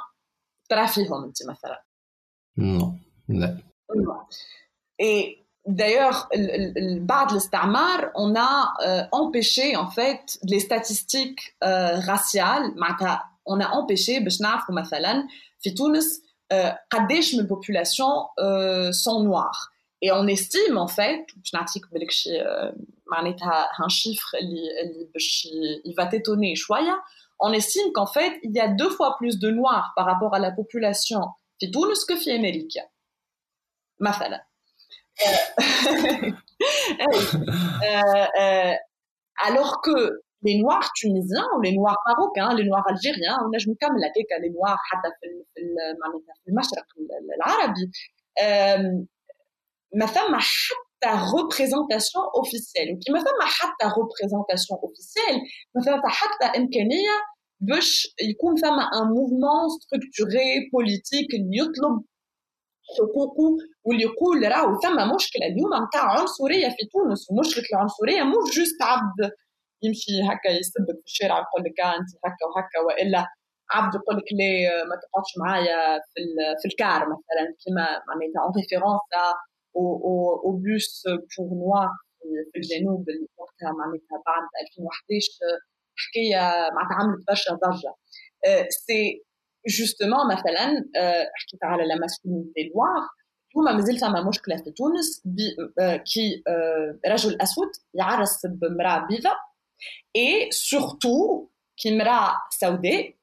[0.68, 1.84] ترى فيهم انت مثلا
[2.58, 2.94] نو
[3.28, 3.62] لا
[5.00, 6.28] اي D'ailleurs,
[7.00, 12.74] بعد الاستعمار, on a euh, empêché en fait les statistiques euh, raciales.
[12.76, 15.28] معناتها on a empêché باش نعرفوا مثلا
[15.60, 16.22] في تونس
[16.90, 18.08] قداش من البوبولاسيون
[18.92, 19.70] sont noirs.
[20.02, 22.30] Et on estime en fait, باش نعطيك بالك شي
[23.12, 25.48] معناتها un chiffre اللي اللي باش
[25.86, 27.02] il va t'étonner شويه.
[27.40, 30.38] On estime qu'en fait, il y a deux fois plus de noirs par rapport à
[30.38, 31.20] la population
[31.58, 32.82] في تونس que في امريكا.
[34.00, 34.48] مثلا.
[39.46, 44.30] alors que les noirs tunisiens ou les noirs marocains les noirs algériens ونجم نكمل هكاك
[44.42, 45.60] les noirs حتى في في
[46.02, 46.86] معناتها في المشرق
[47.36, 47.90] العربي
[49.94, 55.40] ما ثم حتى représentation officielle وكي ما ثم حتى représentation officielle
[55.74, 57.16] ما ثم حتى امكانيه
[57.60, 62.04] باش يكون ثم ان موفمون ستركتوري بوليتيك اللي يطلب
[62.97, 65.45] حقوقه واللي يقول راهو ثم مشكلة.
[65.45, 69.31] اليوم نتاع عنصرية في تونس ومشكلة العنصرية مش جوست عبد
[69.83, 73.27] يمشي هكا يسبك في الشارع يقول لك أنت هكا وهكا وإلا
[73.71, 76.21] عبد يقول لك لا ما تقعدش معايا في
[76.61, 79.01] في الكار مثلا؟ كيما معناتها اون ريفيرونس
[79.75, 81.03] أو بوس
[81.37, 81.89] بور نوار
[82.51, 83.05] في الجنوب
[83.37, 85.31] وقتها معناتها بعد 2011
[86.03, 86.43] حكاية
[86.75, 87.93] معناتها عملت برشا ضجة.
[88.69, 89.23] سي
[89.68, 90.66] جوستومون مثلا
[91.34, 93.08] حكيت على لا ماسكولينيتي نوار
[93.56, 95.22] هما مازال فما مشكله في تونس
[96.14, 96.42] كي
[97.06, 99.36] رجل اسود يعرس بامراه بيضاء
[100.16, 103.14] اي سورتو كي امراه سوداء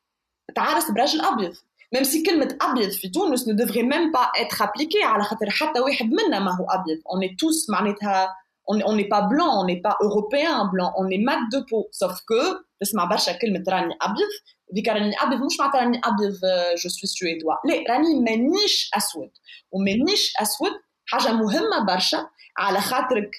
[0.56, 1.54] تعرس برجل ابيض
[1.94, 5.80] ميم سي كلمة أبيض في تونس ne devrait même pas être appliquée على خاطر حتى
[5.80, 8.36] واحد منا ما هو أبيض on est tous معناتها
[8.72, 12.16] on n'est pas blanc on n'est pas européen blanc on est mat de peau sauf
[12.30, 12.42] que
[12.83, 14.29] نسمع برشا كلمة راني أبيض.
[14.75, 16.39] ذيك راني أبيض مش معناتها راني أبيض
[16.83, 19.31] جو سوي سويدوا لا راني مانيش أسود.
[19.73, 20.73] ومانيش أسود
[21.07, 23.31] حاجة مهمة برشا على خاطرك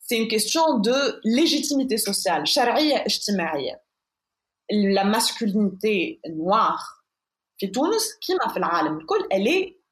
[0.00, 0.92] سي اون كيستيون دو
[1.24, 3.82] ليجيتيميتي سوسيال شرعية اجتماعية.
[4.94, 6.76] لا ماسكولينيتي نوار
[7.58, 9.82] في تونس كيما في العالم الكل الي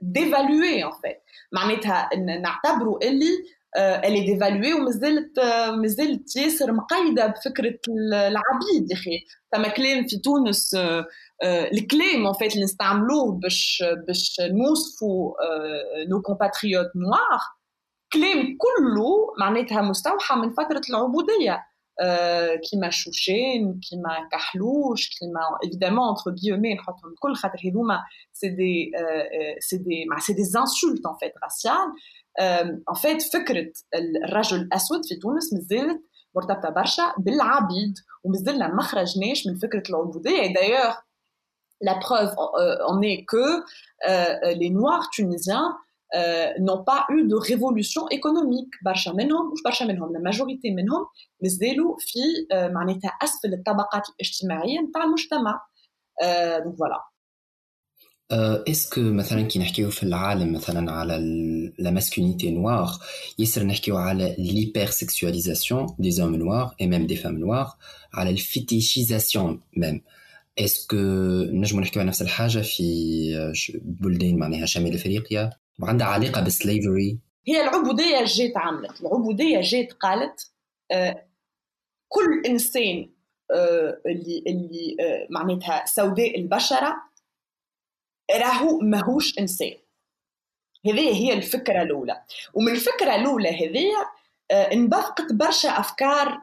[0.00, 3.44] ديفالوي ان فيت معناتها نعتبروا اللي
[3.76, 5.40] elle est dévaluée ومازالت
[5.82, 7.78] مازالت ياسر مقيده بفكرة
[8.12, 9.24] العبيد يا أخي.
[9.52, 10.76] فما كلام في تونس
[11.72, 15.32] الكلام ان فيت اللي نستعملوه باش باش نوصفوا
[16.08, 17.40] نو كومباتريوت نوار
[18.12, 21.70] كلام كله معناتها مستوحى من فترة العبودية.
[22.70, 28.00] كيما شوشين كيما كحلوش كيما ايفيدامون انتر guillemets نحطهم الكل خاطر هذوما
[28.32, 28.90] سي دي
[29.58, 31.92] سي دي سي دي انسولت ان فيت راسيال
[32.40, 33.72] ان فيت فكرة
[34.24, 36.00] الرجل الأسود في تونس مازالت
[36.34, 40.54] مرتبطة برشا بالعبيد ومازلنا ما خرجناش من فكرة العبودية.
[40.54, 40.94] دايوغ
[41.82, 42.34] la preuve
[42.86, 43.62] en est que
[44.08, 45.78] euh, les Noirs tunisiens
[46.14, 48.74] euh, n'ont pas eu de révolution économique.
[48.84, 51.06] برشا منهم مش برشا منهم la majorité منهم
[51.42, 55.60] مازالوا في uh, معناتها أسفل الطبقات الاجتماعية نتاع المجتمع.
[56.22, 57.09] Uh, donc voilà.
[58.32, 61.18] اسكو مثلا كي نحكيو في العالم مثلا على
[61.78, 62.88] لا ماسكولينيتي نوار
[63.38, 67.66] ياسر نحكيو على ليبر سيكسواليزاسيون دي زوم نوار اي ميم دي فام نوار
[68.14, 70.02] على الفيتيشيزاسيون ميم
[70.58, 70.96] اسكو
[71.52, 78.24] نجمو نحكيو على نفس الحاجة في بلدان معناها شمال أفريقيا؟ وعندها علاقة بالسليفري هي العبودية
[78.24, 79.00] جات عملت.
[79.00, 80.50] العبودية جات قالت
[80.92, 81.26] آه
[82.08, 83.10] كل إنسان
[83.50, 86.94] آه اللي اللي آه معناتها سوداء البشرة
[88.38, 89.74] راهو ماهوش إنسان.
[90.86, 92.22] هذه هي الفكرة الأولى.
[92.54, 93.86] ومن الفكرة الأولى هذه
[94.52, 96.38] انبثقت برشا أفكار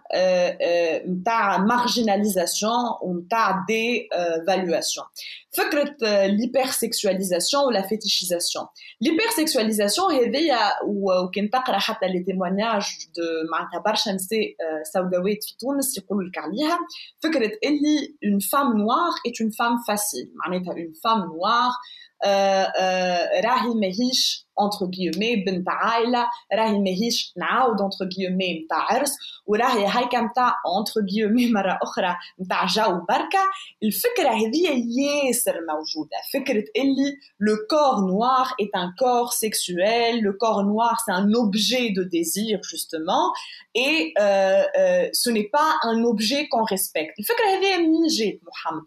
[1.08, 4.10] نتاع مارجيناليزاسيون ونتاع دي
[4.48, 5.08] فالواسيون
[5.52, 5.96] فكرة
[6.28, 8.66] l'hypersexualisation ولا fétichisation.
[9.06, 12.84] L'hypersexualisation هذيا وكان تقرا حتى لي تيمونياج
[13.18, 14.56] دو معناتها برشا نساء
[14.94, 16.80] سوداوات في تونس يقولوا لك عليها.
[17.20, 20.30] فكرة اللي une femme noire est une femme facile.
[20.36, 21.74] معناتها une femme noire
[23.45, 29.17] راهي ماهيش entre guillemets بنت عائله راهي ماهيش نعاود entre guillemets نتاع عرس
[29.47, 33.45] وراهي هيكا نتاع entre guillemets مره اخرى نتاع جو بركه
[33.83, 40.63] الفكره هذه ياسر موجوده فكره اللي le corps noir est un corps sexuel le corps
[40.65, 43.25] noir c'est un objet de désir justement
[43.75, 48.87] et euh, euh, ce n'est pas un objet qu'on respecte الفكره هذه منين جات محمد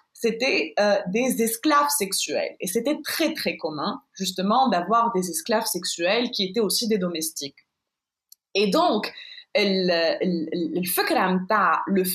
[0.20, 2.56] c'était euh, des esclaves sexuels.
[2.60, 7.66] Et c'était très très commun, justement, d'avoir des esclaves sexuels qui étaient aussi des domestiques.
[8.54, 9.12] Et donc,
[9.54, 10.18] le,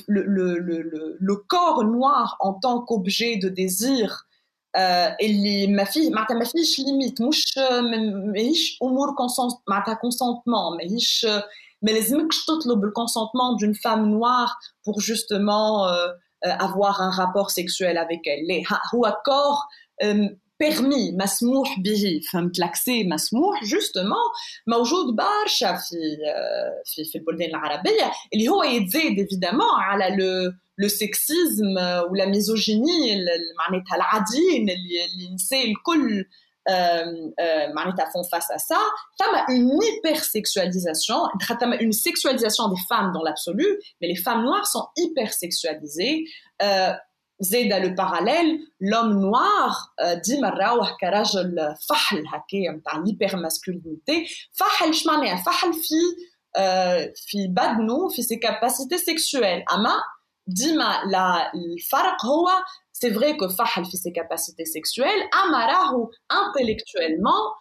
[0.08, 4.25] le, le, le, le corps noir en tant qu'objet de désir
[5.21, 7.58] اللي ما فيه معناتها ما فيش ليميت مش
[8.25, 9.15] ماهيش امور
[9.67, 11.27] معناتها كونسونتمون ماهيش
[11.82, 16.08] ما لازمكش تطلب الكونسونتمون d'une femme noire pour justement euh,
[16.45, 19.67] avoir un rapport sexuel avec elle هو corps
[20.63, 24.25] permis مسموح به فهمت l'accès مسموح justement
[24.67, 25.95] موجود برشا في
[26.86, 31.67] في في البلدان العربيه اللي هو يتزاد évidemment على لو لو سكسيزم
[32.12, 33.25] ولا ميزوجيني
[33.60, 36.25] معناتها العاديين اللي النساء الكل
[37.75, 38.80] معناتها font face à ça
[39.19, 41.19] ثم une hypersexualisation
[41.80, 43.65] une sexualisation des femmes dans l'absolu
[43.99, 46.25] mais les femmes noires sont hypersexualisées
[47.41, 49.93] زاد le parallèle l'homme noir
[50.25, 54.15] ديما نراوه كرجل فحل هكايا نتاع l'hypermasculinité
[54.54, 55.95] فحل اش معناها فحل في
[57.15, 59.93] في بدنه في ses capacités sexuelles اما
[60.47, 61.01] ديما
[61.56, 62.49] الفرق هو
[62.98, 67.54] c'est vrai que Fahal fait ses capacités sexuelles, Amarahu intellectuellement,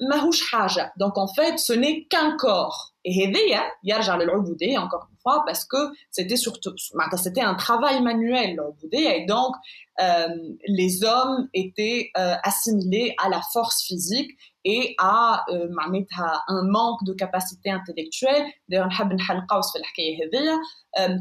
[0.00, 0.92] mahouch haja.
[0.98, 2.92] Donc en fait, ce n'est qu'un corps.
[3.04, 5.76] Et Hedeya, yarja l'uboudé, encore une fois, parce que
[6.10, 6.72] c'était surtout,
[7.16, 9.54] c'était un travail manuel, l'uboudé, et donc
[10.00, 10.26] euh,
[10.66, 14.32] les hommes étaient euh, assimilés à la force physique
[14.65, 20.57] et à معناتها un manque de capacité intellectuelle d'ailleurs نحب نحلقاو في الحكايه هذيا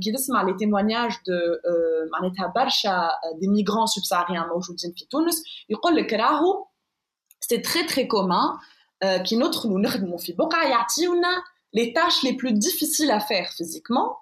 [0.02, 1.34] كي تسمع لي تيموانياج دو
[2.12, 3.08] معناتها برشا
[3.40, 6.66] دي ميغران سوبساريان موجودين في تونس يقول لك راهو
[7.40, 8.58] سي تري تري كومان
[9.02, 14.16] كي ندخلوا نخدموا في بقعه يعطيونا les tâches les plus difficiles à faire physiquement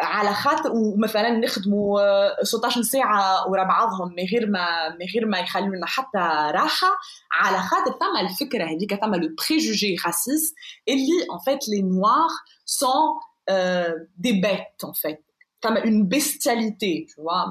[0.00, 2.00] على خاطر ومثلا نخدموا
[2.44, 6.18] 16 ساعه ورا بعضهم من غير ما من غير ما يخلوا لنا حتى
[6.54, 6.88] راحه
[7.32, 10.54] على خاطر ثم الفكرة هذيك ثم لو بريجوجي راسيست
[10.88, 13.18] اللي fait les noirs sont
[13.50, 15.22] euh, des bêtes en fait
[15.62, 17.44] comme une bestialité tu vois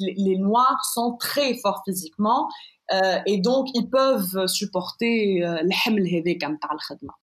[0.00, 2.48] les noirs sont très forts physiquement
[2.92, 7.23] euh, et donc ils peuvent supporter الحمل هذاك نتاع الخدمه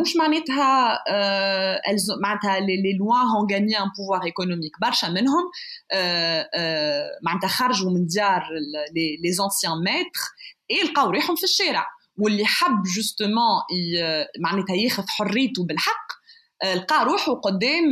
[0.00, 0.98] مش معناتها
[2.22, 4.78] معناتها لي لوا ont gagné un pouvoir économique.
[4.80, 5.44] برشا منهم
[7.22, 8.44] معناتها خرجوا من ديار
[9.22, 10.20] لي زونسيان ميتر
[10.70, 11.86] يلقاو ريحهم في الشارع
[12.18, 13.62] واللي حب جوستومون
[14.40, 16.18] معناتها ياخذ حريته بالحق
[16.74, 17.84] لقى روحه قدام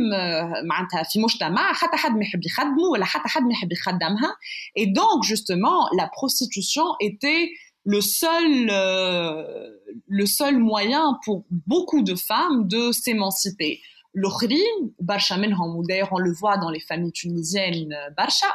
[0.69, 4.35] معناتها في مجتمع حتى حد ما يحب يخدمه ولا حتى حد ما يحب يخدمها
[4.79, 7.49] et donc justement la prostitution était
[7.87, 9.71] le seul, euh,
[10.07, 13.79] le seul moyen pour beaucoup de femmes de s'émanciper.
[14.13, 14.55] L'ohrin,
[14.99, 18.47] Barcha Menham, d'ailleurs on le voit dans les familles tunisiennes, euh, Barcha,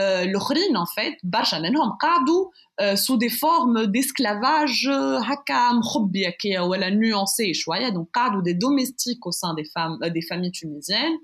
[0.00, 0.26] euh,
[0.74, 6.78] en fait, Barcha Menham, Kadou, euh, sous des formes d'esclavage, euh, Hakam, Khobbia, qui est
[6.78, 7.52] la nuancée,
[7.94, 11.18] donc Kadou, des domestiques au sein des, femmes, des familles tunisiennes,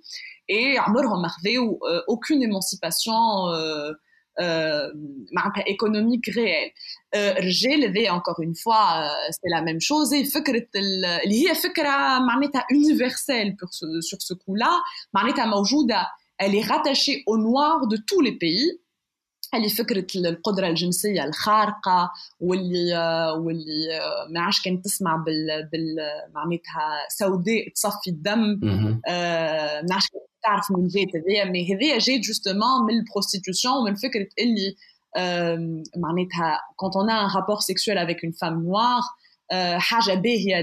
[0.48, 1.58] et Amor Homarvé,
[2.06, 3.12] aucune émancipation
[5.35, 6.71] معناتها économique réelle
[7.15, 10.67] الرجال هذا encore une fois c'est la même chose فكره
[11.25, 13.55] اللي هي فكره معناتها universelle
[14.01, 14.71] sur ce coup là
[15.13, 16.07] معناتها موجوده
[16.43, 18.83] elle est rattachée au noir de tous les pays
[19.55, 22.95] اللي فكرة القدرة الجنسية الخارقة واللي
[23.37, 23.99] واللي
[24.29, 25.95] ما عادش كانت تسمع بال, بال
[26.35, 28.59] معناتها سوداء تصفي الدم
[29.07, 30.07] آه ما عادش
[30.47, 34.75] تعرف من جات هذايا مي هذايا جات جوستومون من البروستيتيوشن ومن فكرة اللي
[35.17, 39.07] آه معناتها quand on a un rapport sexuel avec une femme noire
[39.77, 40.61] حاجه باهيه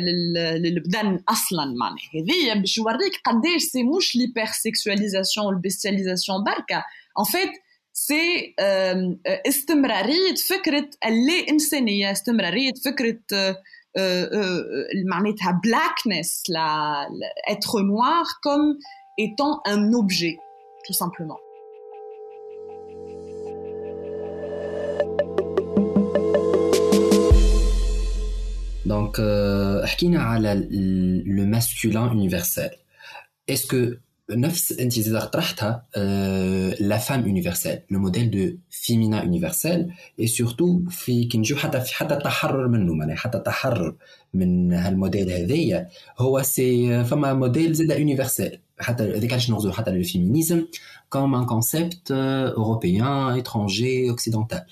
[0.58, 6.84] للبدن اصلا معناها هذه باش يوريك قداش سي مش ليبر سيكسواليزاسيون والبيستياليزاسيون بركه
[7.18, 7.50] ان فيت
[7.92, 8.54] سي
[9.46, 13.18] استمراريه فكره اللا انسانيه استمراريه فكره
[15.10, 17.06] معناتها blackness la,
[17.48, 18.78] être noir comme
[19.17, 20.37] étant un objet,
[20.85, 21.37] tout simplement.
[28.85, 32.71] Donc, euh, le masculin universel.
[33.47, 33.99] Est-ce que
[35.97, 40.83] euh, la femme universelle, le modèle de féminin universel, et surtout,
[46.43, 48.61] c'est euh, un modèle universel.
[48.79, 54.65] حتى ديكالش نغزو حتى féminisme كوم ان كونسيبت اوروبيان اتخونجي اوكسيدونتال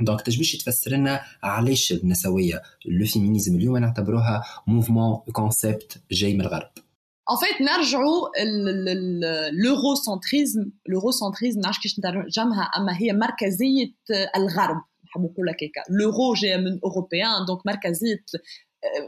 [0.00, 6.70] دونك باش تفسر لنا علاش النسوية لو فيمينيزم اليوم نعتبروها موفمون كونسيبت جاي من الغرب
[7.30, 8.28] En fait, نرجعوا
[9.62, 13.92] l'eurocentrisme, l'eurocentrisme نعرف كيش نترجمها أما هي مركزية
[14.36, 15.82] الغرب نحب نقول لك هكا.
[15.82, 18.24] L'euro جاي من اوروبيان، دونك مركزية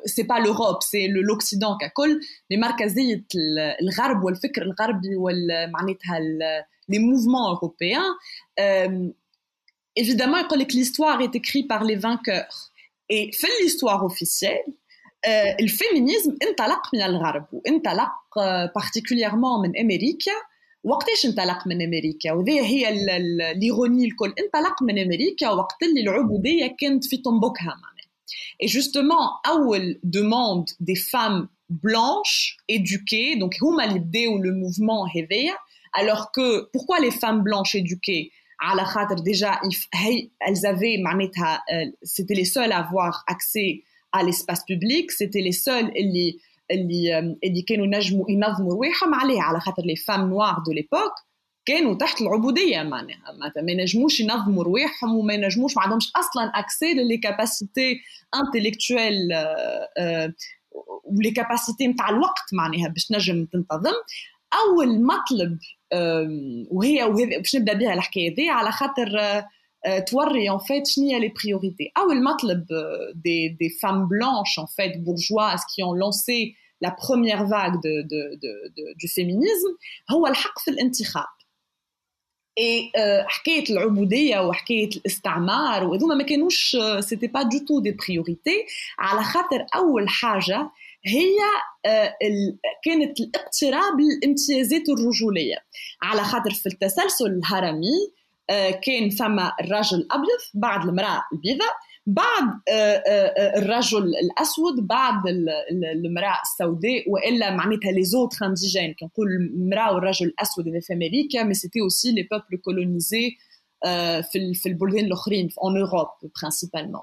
[0.05, 2.19] c'est pas l'Europe c'est l'Occident ككل
[2.53, 3.25] mais مركزيه
[3.81, 6.19] الغرب والفكر الغربي والمعناتها
[6.91, 8.09] les mouvements européens
[9.99, 12.71] évidemment يقول لك l'histoire est écrite par les vainqueurs
[13.09, 14.73] et في l'histoire officielle
[15.59, 18.11] الفيمينيزم انطلق من الغرب وانطلق
[18.75, 20.31] بارتيكوليرمون من امريكا
[20.83, 23.05] وقتاش انطلق من امريكا وذي هي
[23.55, 27.88] ليروني الكل انطلق من امريكا وقت اللي العبوديه كانت في طنبوكها معناها
[28.58, 33.86] et justement, Howell demande des femmes blanches, éduquées, donc Huma
[34.28, 35.54] ou le mouvement Heveya,
[35.92, 38.32] alors que pourquoi les femmes blanches éduquées?
[39.24, 39.60] Déjà,
[40.40, 41.02] elles avaient,
[41.72, 45.90] euh, c'était les seules à avoir accès à l'espace public, c'était les seules
[46.70, 47.34] euh,
[49.84, 51.14] les femmes noires de l'époque
[51.64, 53.32] كانوا تحت العبودية معناها.
[53.38, 58.00] معناتها ما ينجموش ينظموا رواحهم وما ينجموش ما عندهمش أصلا اكسي للي كاباسيتي
[58.34, 59.14] انتليكتوال
[61.04, 63.94] ولي كاباسيتي نتاع الوقت معناها باش تنجم تنتظم.
[64.54, 65.58] أول مطلب
[66.70, 69.46] وهي باش نبدأ بها الحكاية دي على خاطر آه،
[69.86, 72.66] آه، توري ان فيت شنو هي لي بريوريتي أول مطلب
[73.14, 78.34] دي دي فام بلانش ان فيت بورجواز كي اون لونسي لا بروميير فاغ دو دو
[78.42, 79.76] دو دو فيمينيزم
[80.10, 81.39] هو الحق في الانتخاب.
[83.26, 88.66] حكاية العبودية وحكاية الاستعمار وهذوما ما كانوش سيتي با دو تو دي بريوريتي
[88.98, 90.70] على خاطر أول حاجة
[91.06, 91.36] هي
[92.84, 95.56] كانت الاقتراب للامتيازات الرجولية.
[96.02, 98.12] على خاطر في التسلسل الهرمي
[98.82, 101.74] كان فما الرجل الأبيض بعد المرأة البيضاء.
[102.07, 102.45] بعد
[103.57, 105.21] الرجل الاسود بعد
[106.05, 111.53] المراه السوداء والا معناتها لي زوتر انديجين كنقول المراه والرجل الاسود هذا في امريكا مي
[111.53, 113.37] سيتي اوسي لي بوبل كولونيزي
[114.31, 116.07] في في البلدان الاخرين في اون اوروب
[116.41, 117.01] برينسيبالمون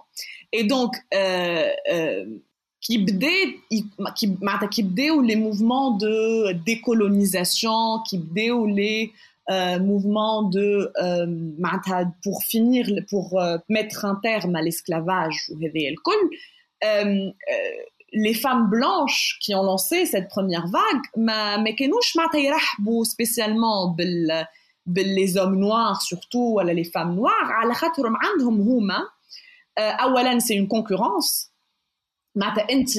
[0.54, 0.90] اي دونك
[2.86, 3.28] qui بدا
[4.10, 6.06] qui معناتها كي بداو لي موفمون دو
[9.46, 14.54] ديكولونيزاسيون كي بداو لي Euh, mouvement de euh, pour finir pour euh, mettre un terme
[14.54, 15.50] à l'esclavage
[16.84, 17.32] euh,
[18.12, 23.96] les femmes blanches qui ont lancé cette première vague ما ما كانوش معناتها يرحبوا spécialement
[23.96, 24.46] بال
[24.86, 29.08] باللي hommes noirs surtout ولا les femmes noires على خاطرهم عندهم هما
[29.78, 31.45] اولا c'est une concurrence
[32.37, 32.97] معناتها أنت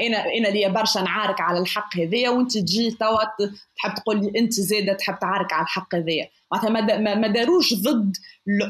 [0.00, 3.24] أنا أنا ليا برشا نعارك على الحق هذايا وأنت تجي توا
[3.76, 6.28] تحب تقول لي أنت زادة تحب تعارك على الحق هذايا.
[6.52, 8.16] معناتها ما داروش ضد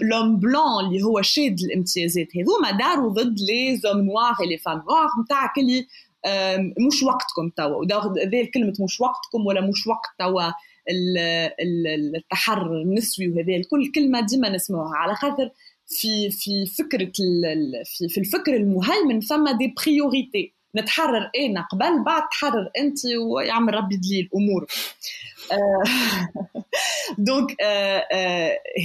[0.02, 5.08] لوم بلان اللي هو شاد الامتيازات هذوما داروا ضد لي زوم نوار لي فام نوار
[5.24, 5.86] نتاعك اللي
[6.86, 7.84] مش وقتكم توا.
[8.26, 10.52] ذي كلمه مش وقتكم ولا مش وقت توا
[12.16, 15.50] التحرر النسوي وهذا الكل كلمة ديما نسمعها على خاطر
[15.88, 17.12] في في فكرة
[17.84, 23.96] في, في الفكر المهيمن ثم دي بريوريتي نتحرر أنا قبل بعد تحرر أنت ويعمل ربي
[23.96, 24.66] دليل أمور.
[27.18, 27.62] دونك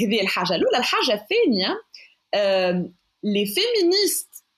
[0.03, 0.55] هذه الحاجة.
[0.55, 1.81] الأولى الحاجة الثانية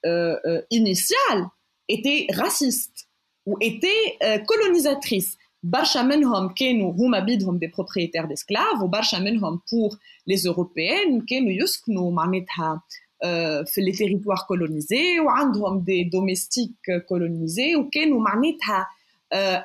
[0.05, 1.47] euh, initiales
[1.89, 3.07] étaient racistes
[3.45, 5.37] ou étaient euh, colonisatrices.
[5.64, 12.11] برشا منهم كانوا هما بيدهم دي بروبريتير ديسكلاف وبرشا منهم بور لي اوروبيان كانوا يسكنوا
[12.12, 12.82] معناتها
[13.66, 16.70] في لي تيريتوار كولونيزي وعندهم دي دوميستيك
[17.08, 18.86] كولونيزي وكانوا معناتها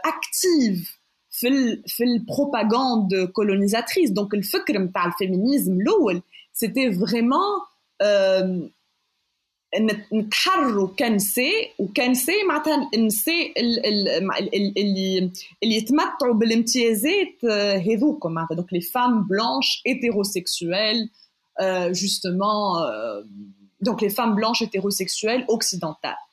[0.06, 6.22] اكتيف في ال في البروباغاند كولونيزاتريس دونك الفكر نتاع الفيمينيزم الاول
[6.54, 7.60] سيتي فريمون
[10.14, 15.32] نتحرروا كنساء وكنساء معناتها النساء اللي
[15.64, 17.46] اللي يتمتعوا بالامتيازات
[17.88, 21.10] هذوكم معناتها دونك لي فام بلانش hétérosexuelles
[22.04, 22.62] justement
[23.88, 26.26] donc les femmes blanches hétérosexuelles occidentales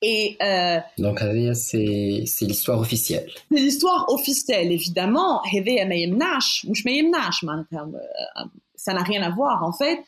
[0.00, 1.18] et euh, donc
[1.54, 7.90] c'est c'est l'histoire officielle c'est l'histoire officielle évidemment هذايا ما يمنعش مش ما يمنعش معناتها
[8.83, 10.03] ça n'a rien à voir en fait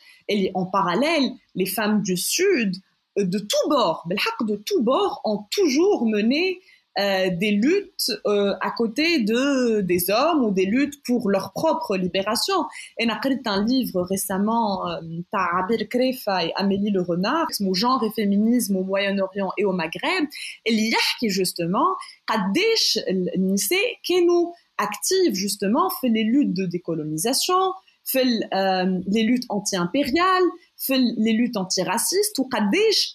[0.54, 2.76] en parallèle, les femmes du Sud,
[3.18, 6.60] euh, de tous bords, de tous bords, ont toujours mené
[6.98, 11.94] euh, des luttes euh, à côté de des hommes ou des luttes pour leur propre
[11.94, 12.64] libération.
[12.98, 15.00] Et a écrit un livre récemment, euh,
[15.32, 20.24] Abir Krefa et Amélie Le Renard, au genre et féminisme au Moyen-Orient et au Maghreb.
[20.64, 21.96] Et il y a qui justement,
[22.26, 22.98] Kadesh
[23.36, 27.74] Nissé, qui nous active justement fait les luttes de décolonisation,
[28.06, 28.18] في
[29.08, 30.42] لي لوت انتي امبيريال
[30.76, 33.14] في لي لوت انتي راسيست وقديش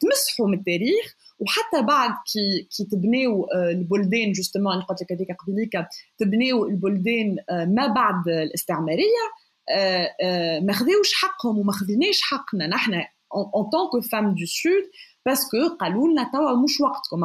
[0.00, 1.14] تمسحوا من التاريخ.
[1.38, 5.72] وحتى بعد كي كي تبنيو البلدان جوستومون اللي قلت لك هذيك قبليك
[6.18, 9.24] تبنيو البلدان ما بعد الاستعمارية
[10.66, 12.66] ما خذيوش حقهم وما خذيناش حقنا.
[12.66, 14.90] نحن ان طونك فام دو سود
[15.26, 17.20] باسكو قالوا لنا توا مش وقتكم.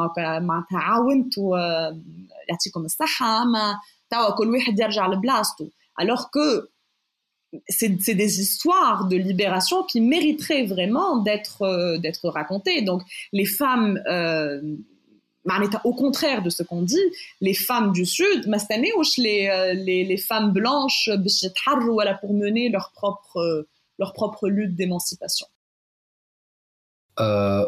[0.46, 1.58] معناتها عاونتوا
[2.48, 3.78] يعطيكم الصحة ما
[4.10, 5.68] توا كل واحد يرجع لبلاصتو
[6.00, 6.40] الوغ كو
[7.67, 12.81] c'est des histoires de libération qui mériteraient vraiment d'être euh, d'être racontées.
[12.81, 13.01] Donc
[13.31, 14.61] les femmes euh,
[15.83, 17.07] au contraire de ce qu'on dit,
[17.41, 18.47] les femmes du Sud,
[19.17, 21.09] les, euh, les, les femmes blanches
[22.21, 23.67] pour mener leur propre,
[23.99, 25.47] leur propre lutte d'émancipation.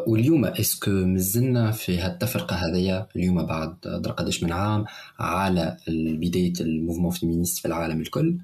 [0.06, 4.84] واليوم اسكو مازلنا في هالتفرقه هذيا اليوم بعد درا قداش من عام
[5.18, 8.38] على بدايه الموفمون فيمينيست في العالم الكل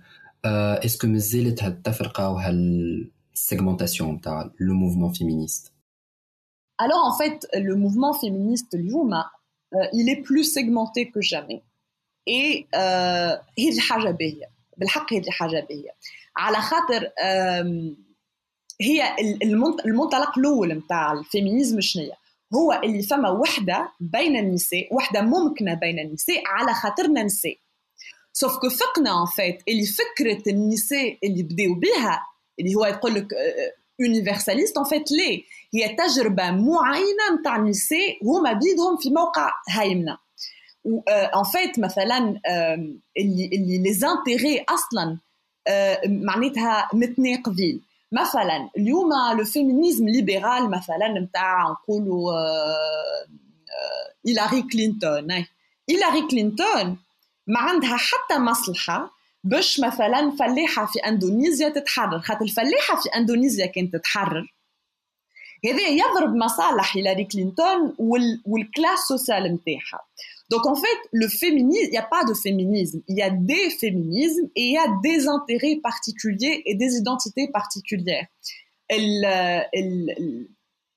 [0.98, 5.74] que مازالت هالتفرقه وهالسيجمنتاسيون تاع le mouvement féministe?
[6.80, 9.24] Alors en fait, le mouvement féministe اليوم
[9.94, 11.62] il est plus segmenté que jamais.
[12.30, 12.68] Et
[13.60, 15.92] هذه حاجة باهيه بالحق هذه حاجة باهيه
[16.38, 17.12] على خاطر
[18.82, 19.16] هي
[19.86, 22.12] المنطلق الأول نتاع الفيمينيزم شنو
[22.56, 27.58] هو اللي فما وحده بين النساء وحده ممكنه بين النساء على خاطرنا نساء
[28.37, 32.27] سوف كو فقنا ان فيت اللي فكره النساء اللي بداوا بها
[32.61, 33.29] اللي هو يقول لك
[33.99, 35.43] يونيفرساليست ان فيت ليه
[35.75, 40.19] هي تجربه معينه نتاع النساء هما بيدهم في موقع هايمنه
[41.37, 42.41] ان فيت مثلا
[43.19, 45.19] اللي اللي لي زانتيغي اصلا
[46.07, 47.81] معناتها متناقضين
[48.13, 52.33] مثلا اليوم لو فيمينيزم ليبرال مثلا نتاع نقولوا
[54.27, 55.45] هيلاري كلينتون
[55.89, 56.99] هيلاري كلينتون
[57.48, 62.20] ما عندها حتى مصلحة باش مثلا فلاحة في اندونيسيا تتحرر.
[62.20, 64.54] خاطر الفلاحه في اندونيسيا كانت تتحرر.
[65.66, 70.08] هذا يضرب مصالح هيلاري كلينتون وال والكلاس سوسيال نتاعها
[70.50, 73.70] Donc en fait, le féminisme, il n'y a pas de féminisme, il y a des
[73.82, 76.64] féminismes et il y a des intérêts particuliers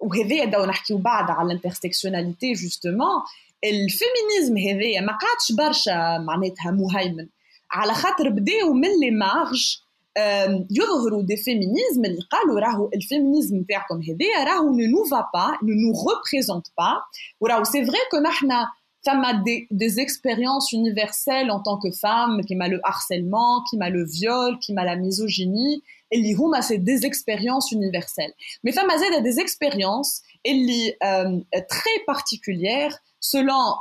[0.00, 3.22] وهذا دو نحكيو بعد على الانترسكسيوناليتي جوستومون
[3.63, 7.27] الفيمينيزم هذايا ما قعدش برشا معناتها مهيمن
[7.71, 9.77] على خاطر بداو من لي مارج
[10.71, 15.73] يظهروا دي فيمينيزم اللي قالوا راهو الفيمينيزم نتاعكم هذايا راهو نو نو فا با نو
[15.81, 17.01] نو ريبريزونت با
[17.39, 18.67] وراهو سي فري كو نحنا
[19.05, 23.89] فما دي, des expériences universelles en tant que femme qui m'a le harcèlement, qui m'a
[23.89, 25.81] le viol, qui m'a la misogynie
[26.13, 28.33] اللي هما سي دي expériences universelles
[28.67, 33.75] mais فما زاد des expériences اللي euh, très particulières selon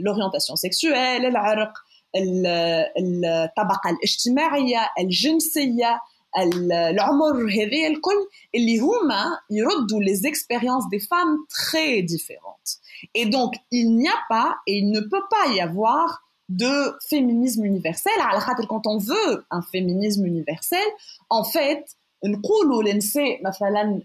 [0.00, 1.72] l'orientation sexuelle العرق
[2.16, 6.00] الطبقه الاجتماعيه الجنسيه
[6.38, 12.80] العمر هذا الكل اللي هما يردوا les expériences des femmes très différentes
[13.14, 17.64] et donc il n'y a pas et il ne peut pas y avoir de féminisme
[17.64, 18.12] universel.
[18.20, 20.86] Alors, quand on veut un féminisme universel,
[21.28, 21.84] en fait,
[22.25, 24.01] نقولوا للنساء مثلا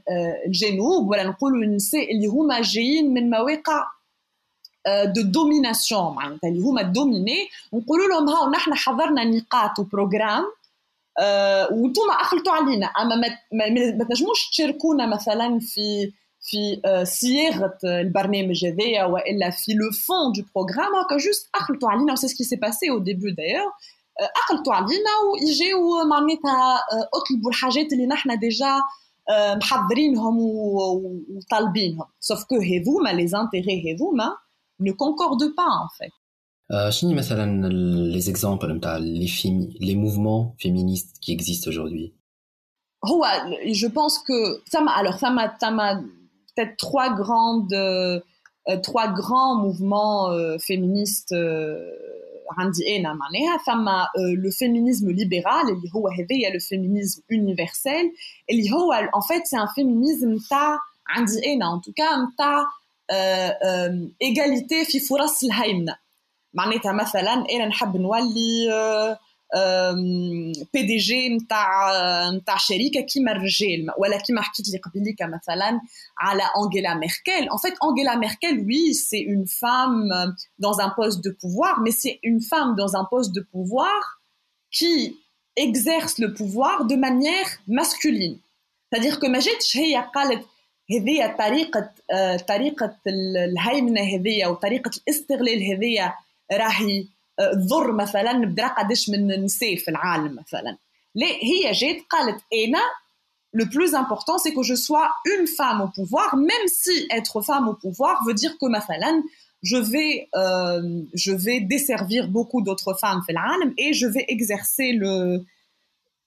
[0.46, 3.86] الجنوب ولا نقولوا للنساء اللي هما جايين من مواقع
[5.04, 10.44] دو دوميناسيون معناتها اللي هما دوميني نقولوا لهم هاو نحن حضرنا نقاط وبروجرام
[11.70, 12.86] وأنتم اخلطوا علينا.
[12.86, 13.16] أما
[13.98, 20.94] ما تنجموش تشاركونا مثلا في في صياغة البرنامج هذايا وإلا في لو فون دو بروغرام
[20.96, 23.70] هكا جوست اخلطوا علينا وسي سكي سي باسي أو ديبي دايوغ
[24.43, 26.79] اخلطوا علينا ويجيو معناتها
[27.13, 28.75] اطلبوا الحاجات اللي نحن ديجا
[29.55, 34.35] محضرينهم وطالبينهم سوف كو هذوما لي زانتيغي هذوما
[34.81, 36.11] ne concordent pas en fait.
[36.89, 37.69] شنو مثلا
[38.13, 42.13] les exemples نتاع les fémi les mouvements féministes qui existent aujourd'hui
[43.05, 43.25] هو
[43.73, 45.95] je pense que ça m'a alors ça m'a ça m'a
[46.49, 51.33] peut-être trois grandes euh, trois grands mouvements euh, féministes
[52.58, 53.58] عندي أنا معناها.
[53.66, 53.88] ثم
[54.44, 58.12] لو فيمينيزم ليبرال اللي هو هذايا لو فيمينيزم يونيفرسال
[58.50, 60.78] اللي هو ان فيت سي ان فيمينيزم تاع
[61.08, 62.04] عندي أنا ان توكا
[62.38, 62.64] تاع
[63.10, 65.96] آه، ايغاليتي في فرص الهيمنه
[66.54, 69.18] معناتها مثلا أنا نحب نولي آه،
[70.73, 71.91] بي دي جي نتاع
[72.29, 75.81] نتاع شركه كيما الرجال ولا كيما حكيت لي قبيليك مثلا
[76.17, 81.31] على انجيلا ميركل en fait Angela Merkel oui c'est une femme dans un poste de
[81.41, 84.01] pouvoir mais c'est une femme dans un poste de pouvoir
[84.77, 85.17] qui
[85.57, 88.37] exerce le pouvoir de manière masculine
[88.89, 90.45] c'est-à-dire que ما جاتش هي قالت
[90.91, 91.89] هذيا طريقة
[92.47, 96.13] طريقة الهيمنة هذيا وطريقة الاستغلال هذيا
[96.51, 97.07] راهي
[97.37, 100.77] تضر مثلا بدرا قداش من النساء في العالم مثلا
[101.15, 102.81] لا هي جات قالت انا
[103.53, 107.67] le plus important c'est que je sois une femme au pouvoir même si être femme
[107.67, 109.23] au pouvoir veut dire que مثلا
[109.63, 114.93] je vais euh, je vais desservir beaucoup d'autres femmes في العالم et je vais exercer
[114.93, 115.43] le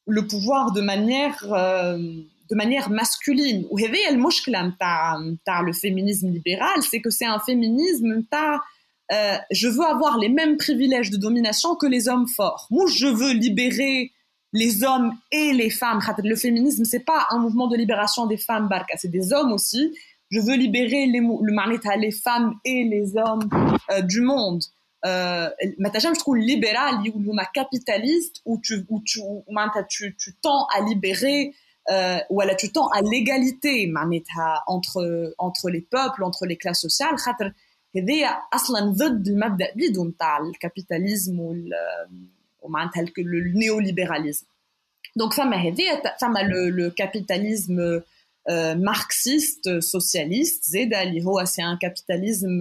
[0.07, 1.99] le pouvoir de manière euh,
[2.51, 3.67] de manière masculine.
[3.71, 8.23] Ou le féminisme libéral, c'est que c'est un féminisme
[9.12, 12.68] euh, je veux avoir les mêmes privilèges de domination que les hommes forts.
[12.70, 14.12] Moi, je veux libérer
[14.54, 16.00] les hommes et les femmes.
[16.24, 19.96] Le féminisme, c'est pas un mouvement de libération des femmes, Barca, c'est des hommes aussi.
[20.32, 23.50] Je veux libérer les, le les femmes et les hommes
[23.92, 24.62] euh, du monde.
[25.06, 25.50] Euh,
[26.14, 29.44] je trouve libéral, ou capitaliste, où tu, où tu, où
[29.88, 31.54] tu, tu tends à libérer
[31.90, 33.92] euh, ou alors tu tends à l'égalité
[34.68, 37.16] entre, entre les peuples, entre les classes sociales.
[37.97, 41.71] هذايا اصلا ضد المبدا بيدو نتاع الكابيتاليزم وال
[42.63, 44.47] ومعناتها النيوليبراليزم
[45.17, 48.01] دونك فما هذايا فما لو كابيتاليزم
[48.77, 52.59] marxiste socialiste زاده اللي هو سي ان كابيتاليزم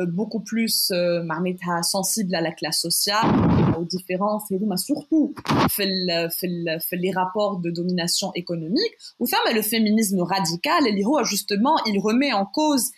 [0.00, 0.92] beaucoup plus
[1.24, 3.30] معناتها sensible à la classe sociale
[3.78, 5.34] aux différences mais surtout
[5.68, 5.84] في
[6.30, 11.98] في في les rapports de domination économique وثم le féminisme radical اللي هو justement il
[11.98, 12.92] remet en cause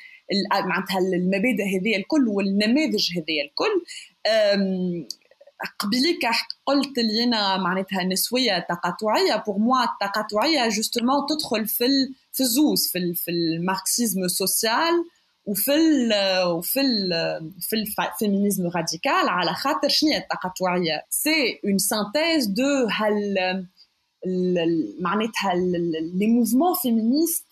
[0.51, 3.85] معناتها المبادئ هذه الكل والنماذج هذه الكل.
[5.79, 6.25] قبليك
[6.65, 9.43] قلت لي أنا معناتها نسوية تقاطعية.
[9.47, 11.85] بور موا التقاطعيه جوستومون تدخل في
[12.31, 14.93] في الزوز في في الماركسيزم سوسيال
[15.45, 16.13] وفي ال
[16.47, 17.11] وفي ال
[17.59, 19.29] في الفيمينيزم راديكال.
[19.29, 23.65] على خاطر شنو التقاطعية؟ سي اون سانتيز دو هال
[24.99, 25.53] معناتها
[26.13, 27.45] لي موفمون فيمينيست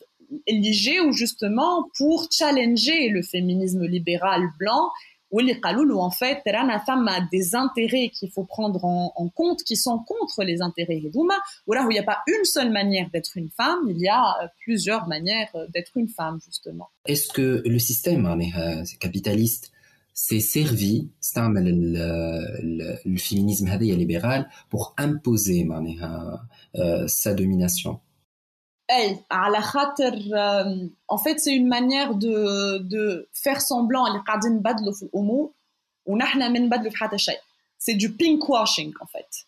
[1.02, 4.92] ou justement pour challenger le féminisme libéral blanc
[5.32, 9.64] où les où en fait, la femme a des intérêts qu'il faut prendre en, compte,
[9.64, 12.72] qui sont contre les intérêts Hidouma, où là où il n'y a pas une seule
[12.72, 16.90] manière d'être une femme, il y a euh, plusieurs manières euh, d'être une femme, justement.
[17.06, 19.72] Est-ce que le système hein, euh, capitaliste
[20.14, 25.68] s'est servi, c'est le, le, le, féminisme libéral, pour imposer
[27.08, 28.00] sa domination?
[28.91, 30.13] Hey, على خاطر
[31.09, 35.53] en fait c'est une manière de de faire semblant اللي قاعدين نبدلوا في الامور
[36.07, 37.39] ونحن ما نبدلوا في حتى شيء
[37.79, 39.47] c'est du pink washing en fait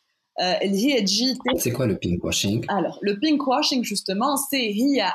[0.62, 5.12] اللي هي تجي c'est quoi le pink washing alors le pink washing justement c'est هي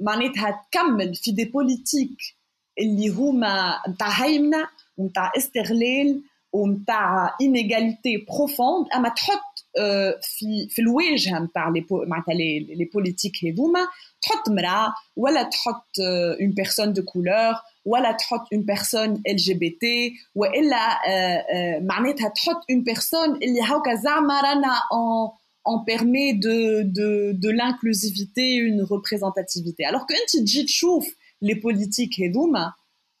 [0.00, 2.18] معناتها تكمل في دي بوليتيك
[2.78, 9.53] اللي هما نتاع هيمنه ونتاع استغلال ونتاع inégalité profonde اما تحط
[10.22, 13.80] في في الواجهه نتاع لي معناتها لي بوليتيك هذوما
[14.22, 15.86] تحط مراه ولا تحط
[16.40, 17.54] اون بيرسون دو كولور
[17.84, 20.98] ولا تحط اون بيرسون ال جي بي تي والا
[21.80, 25.30] معناتها تحط اون بيرسون اللي هاكا زعما رانا اون
[25.64, 29.84] on permet de, de, de l'inclusivité, une représentativité.
[29.84, 31.06] Alors que tu dis تشوف
[31.42, 32.72] les politiques هذوما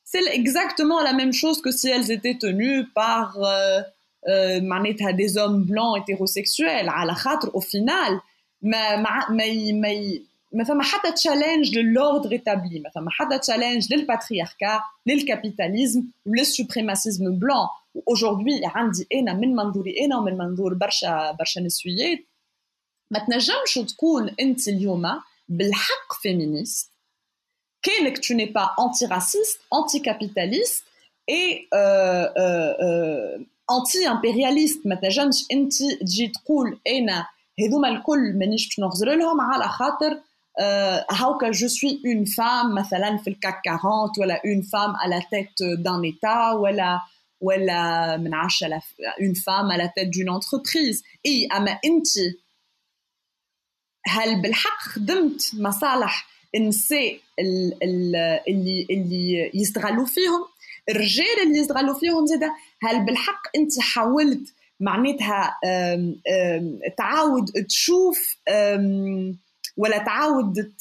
[0.04, 3.80] c'est exactement la même chose que si elles étaient tenues par euh,
[4.28, 6.88] euh, des hommes blancs hétérosexuels.
[6.88, 7.16] À la
[7.54, 8.20] au final,
[8.62, 8.96] mais
[9.30, 10.22] mais mais
[10.52, 18.60] ما فما حتى تشالنج للوردر établi ما فما حتى تشالنج للباترياركا للكابيتاليزم وللسوبريماسيزم بلان واوجوردي
[18.64, 22.18] عندي انا من منظوري انا ومن منظور برشا برشا نسويات
[23.10, 26.90] ما تنجمش تكون انت اليوم بالحق فيمينيست
[27.82, 30.84] كانك tu n'es pas anti-raciste, anti-capitaliste
[31.28, 33.38] et euh, euh, euh,
[33.71, 37.27] anti-impérialiste ما تنجمش انت تجي تقول أنا
[37.59, 40.21] هذوما الكل مانيش باش نغزر لهم على خاطر
[41.11, 45.81] هاوكا جو سوي اون فام مثلا في الكاك 40 ولا اون فام à la tête
[45.83, 47.01] d'un état ولا
[47.41, 48.81] ولا من عشرة
[49.45, 51.03] femme à la tête d'une entreprise.
[51.25, 52.07] إي أما انت
[54.07, 60.45] هل بالحق خدمت مصالح النساء اللي اللي يستغلوا فيهم؟
[60.89, 65.59] الرجال اللي يستغلوا فيهم زاده هل بالحق انت حاولت معناتها
[66.97, 68.37] تعاود تشوف
[69.77, 70.73] ولا تعاود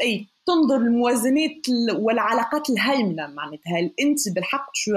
[0.00, 4.92] أي تنظر الموازنات والعلاقات الهيمنه معناتها؟ هل انت بالحق شو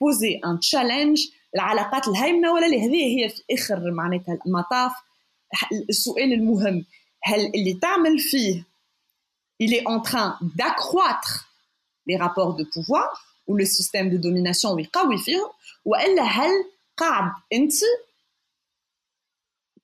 [0.00, 4.92] بوزي ان تشالنج العلاقات الهيمنه ولا لا؟ هذه هي في آخر معناتها المطاف
[5.88, 6.84] السؤال المهم.
[7.22, 8.62] هل اللي تعمل فيه
[9.62, 11.32] il est en train d'accroître
[12.06, 13.08] les rapports de pouvoir
[13.54, 15.50] le système de domination ويقوي فيهم.
[15.84, 16.50] وإلا هل
[16.96, 17.72] قاعد أنت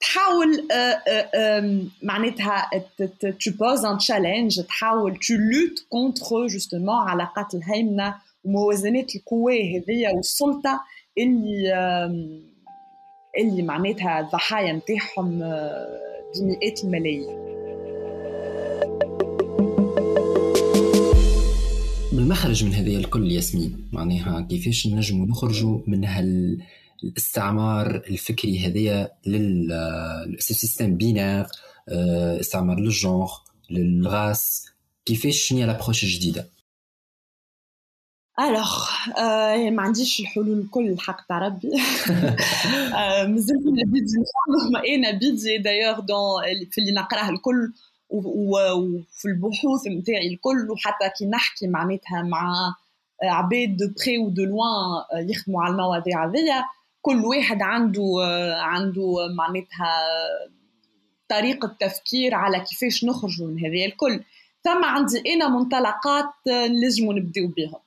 [0.00, 0.68] تحاول
[2.02, 2.70] معناتها
[3.40, 10.80] tu poses un challenge تحاول tu luttes contre justement علاقات الهيمنة وموازنات القوى هذيا والسلطة
[11.18, 11.74] اللي
[13.38, 15.38] اللي معناتها الضحايا نتاعهم
[16.36, 17.53] بمئات الملايين.
[22.34, 23.88] المخرج من هذه الكل ياسمين.
[23.92, 26.62] معناها كيفاش نجموا نخرجوا من هال
[27.04, 31.46] الاستعمار الفكري هذايا للسيستم بينار
[32.40, 33.32] استعمار للجونغ
[33.70, 34.66] للغاس
[35.06, 36.48] كيفاش شنو لابروش الجديدة؟
[38.40, 38.88] الوغ
[39.70, 41.68] ما عنديش الحلول الكل الحق تاع ربي
[43.32, 47.72] مازال بيدي نخمم أنا بيدي دايوغ دون في اللي نقراه الكل.
[48.14, 52.54] وفي البحوث نتاعي الكل وحتى كي نحكي معناتها مع
[53.22, 56.64] عباد دو بري و دو لوان يخدموا على المواضيع هذيا
[57.02, 58.02] كل واحد عنده
[58.60, 59.92] عنده معناتها
[61.28, 64.24] طريقة تفكير على كيفاش نخرجوا من هذه الكل.
[64.64, 66.30] ثم عندي أنا منطلقات
[66.82, 67.80] لازم نبداو بهم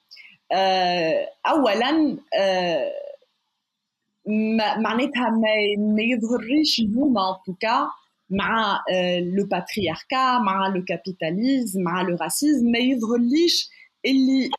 [1.48, 2.18] أولا
[4.78, 5.30] معناتها
[5.78, 7.16] ما يظهرليش اليوم
[7.46, 7.90] توكا
[8.31, 8.81] مع
[9.37, 13.69] لو باترياركا مع لو كابيتاليزم مع لو راسيزم ما يظهرليش
[14.07, 14.51] اللي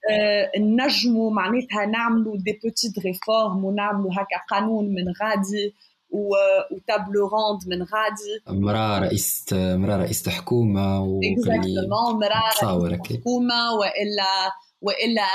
[0.59, 5.73] نجموا معناتها نعملوا دي بوتيت ريفورم ونعملوا هكا قانون من غادي
[6.09, 15.27] وتابلو روند من غادي مراه رئيسة مراه رئيسة حكومة اكزاكتومون مراه رئيسة حكومة والا والا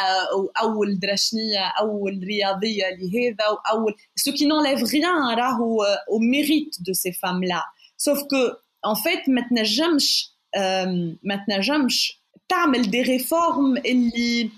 [0.61, 7.12] اول درشنيه اول رياضيه لهذا واول سو كي نونليف ريان راهو او ميريت دو سي
[7.12, 7.62] فام لا
[8.03, 8.36] سوف كو
[8.86, 10.30] ان فيت ما تنجمش
[11.22, 12.18] ما تنجمش
[12.49, 14.51] تعمل des réformes اللي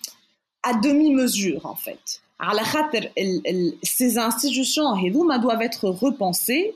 [0.66, 3.10] à demi mesure en fait على خاطر
[3.84, 6.74] ces institutions هذوما doivent être repensées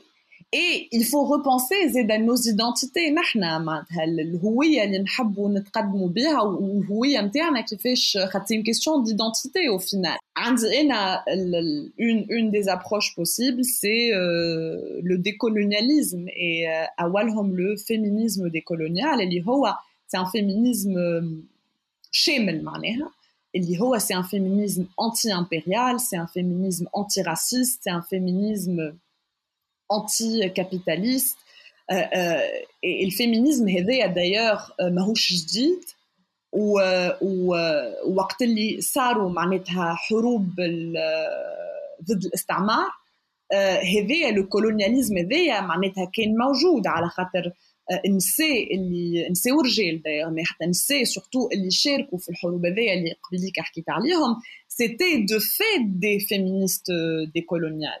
[0.53, 7.21] et il faut repenser زاد nos identités نحنا معناتها الهويه اللي نحبوا نتقدموا بها والهويه
[7.21, 11.23] نتاعنا كيفاش خاطر une question d'identité au final عندي انا
[11.99, 19.19] une une des approches possibles c'est euh, le décolonialisme et euh, اولهم le féminisme décolonial
[19.21, 19.73] اللي هو
[20.07, 20.97] c'est un féminisme
[22.11, 23.11] شامل معناها
[23.55, 28.93] اللي هو c'est un féminisme anti-impérial, c'est un féminisme anti-raciste, c'est un féminisme
[29.90, 31.38] anti-capitaliste.
[31.90, 32.40] Euh, euh,
[32.82, 35.80] et, féminisme هذايا d'ailleurs ماهوش جديد
[36.52, 36.80] و
[38.06, 40.50] وقت اللي صاروا معناتها حروب
[42.04, 42.90] ضد الاستعمار
[43.96, 47.52] هذايا لو كولونياليزم هذايا معناتها كان موجود على خاطر
[48.04, 53.14] النساء اللي نساء ورجال داير مي حتى النساء سورتو اللي شاركوا في الحروب هذيا اللي
[53.22, 54.36] قبليك حكيت عليهم
[54.68, 56.84] سيتي دو فيت دي فيمينيست
[57.34, 58.00] دي كولونيال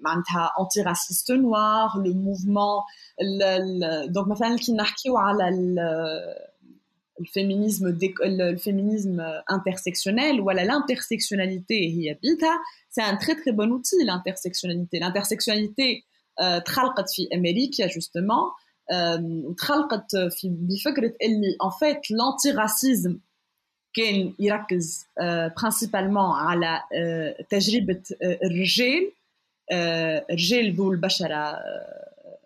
[0.00, 2.84] معناتها antiraciste noir, le mouvement
[4.14, 5.50] donc مثلا كي نحكيو على
[7.18, 12.18] le féminisme le féminisme intersectionnel ou l'intersectionnalité
[12.88, 16.04] c'est un très très bon outil l'intersectionnalité l'intersectionnalité
[16.64, 18.54] تخلقت في امريكا justement
[19.44, 23.18] وتخلقت في بفكره اللي en fait l'antiracisme
[23.96, 25.06] كان يركز
[25.60, 26.82] principalement على
[27.50, 29.12] تجربه الرجال
[30.30, 31.58] الرجال ذو البشره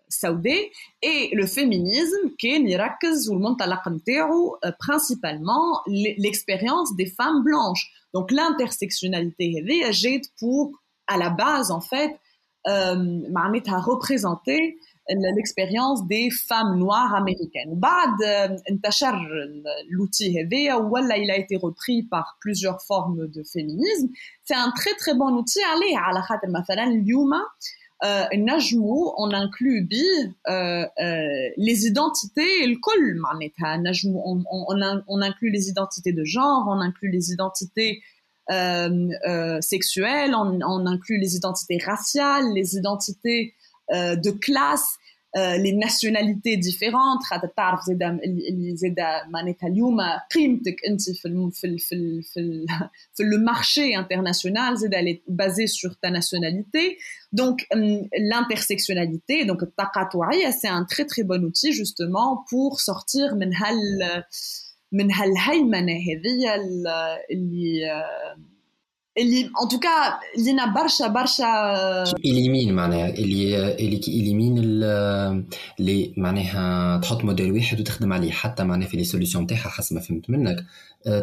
[0.07, 0.69] السوداء
[1.05, 5.83] et le féminisme كان يركز والمنطلق نتاعو principalement
[6.17, 7.85] l'expérience des femmes blanches
[8.17, 10.71] donc l'intersectionnalité هذه جات pour
[11.11, 12.19] à la base en fait
[13.29, 14.77] معناتها représenter
[15.37, 17.79] l'expérience des femmes noires américaines.
[17.79, 18.23] بعد
[18.71, 19.15] انتشر
[19.89, 24.09] l'outil هذايا ولا il a été repris par plusieurs formes de féminisme.
[24.43, 27.31] C'est un très très bon outil عليه على خاطر مثلا اليوم
[28.33, 30.35] نجمو on inclut بيه
[31.57, 37.11] les identités الكل معناتها نجمو on, on, on inclut les identités de genre, on inclut
[37.11, 38.01] les identités
[38.49, 43.53] euh, euh, sexuelles, on, on inclut les identités raciales, les identités
[43.93, 44.97] euh, de classe
[45.35, 49.97] euh, les nationalités différentes خاطر تعرف زيدا اللي زيدا معناتها اليوم
[50.35, 52.65] قيمتك انت في الم في ال في ال في, ال
[53.13, 56.97] في le marché international زيدا elle est basée sur ta nationalité
[57.33, 57.57] donc
[58.31, 64.23] l'intersectionnalité donc التقاطعية c'est un très très bon outil justement pour sortir من هال
[64.91, 66.55] من هالهيمنة هذه
[67.31, 68.03] اللي
[69.18, 71.46] اللي ان توكا لينا برشا برشا
[72.24, 78.88] إليمين معناها اللي اللي كي إليمين اللي معناها تحط موديل واحد وتخدم عليه حتى معناها
[78.88, 80.64] في لي سوليسيون تاعها حسب ما فهمت منك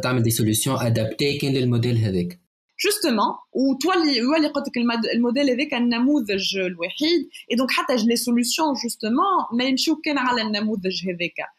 [0.04, 2.40] تعمل دي سوليسيون ادابتي كان للموديل هذاك
[2.86, 4.78] جوستومون وتولي يولي قلت لك
[5.16, 11.10] الموديل هذاك النموذج الوحيد اي دونك حتى لي سوليسيون جوستومون ما يمشيو كان على النموذج
[11.10, 11.59] هذاك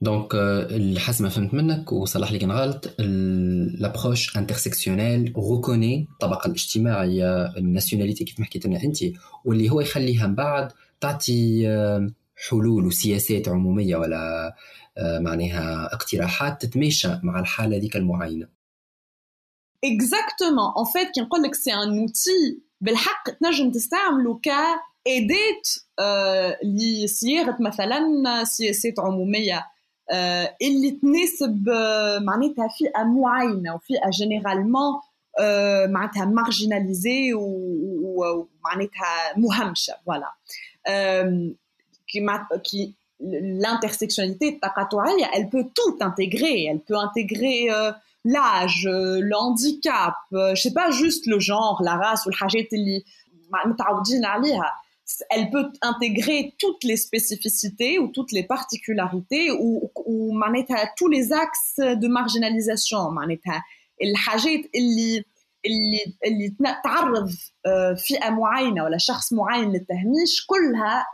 [0.00, 0.36] دونك
[0.98, 2.94] حسب ما فهمت منك وصلح لي كان غلط
[3.80, 8.98] لابروش انترسكسيونيل روكوني الطبقه الاجتماعيه الناسيوناليتي كيف ما حكيت لنا انت
[9.44, 11.68] واللي هو يخليها من بعد تعطي
[12.48, 14.54] حلول وسياسات عمومية ولا
[14.98, 18.48] معناها اقتراحات تتماشى مع الحالة هذيك المعينة.
[19.84, 24.48] اكزاكتومون ان فيت كي نقول لك سي ان اوتي بالحق تنجم تستعمله ك
[25.06, 28.00] اداه لصياغه مثلا
[28.44, 29.66] سياسات عمومية.
[30.61, 31.69] اللي تناسب
[32.21, 34.93] معناتها فئه معينه وفئه جينيرالمون
[35.87, 40.33] معناتها مارجيناليزي ومعناتها مهمشه فوالا
[42.65, 47.91] qui l'intersectionnalité التقاطعيه elle peut tout intégrer elle peut intégrer euh,
[48.25, 53.03] l'âge euh, le handicap euh, je sais pas juste le genre la race والحاجات اللي
[53.65, 54.71] متعودين عليها
[55.29, 60.39] elle peut intégrer toutes les spécificités ou toutes les particularités ou, ou
[60.97, 63.63] tous les axes de marginalisation معناتها
[64.03, 65.25] الحاجات اللي
[65.65, 67.29] اللي اللي تعرض
[67.97, 71.05] فئه معينه ولا شخص معين للتهميش كلها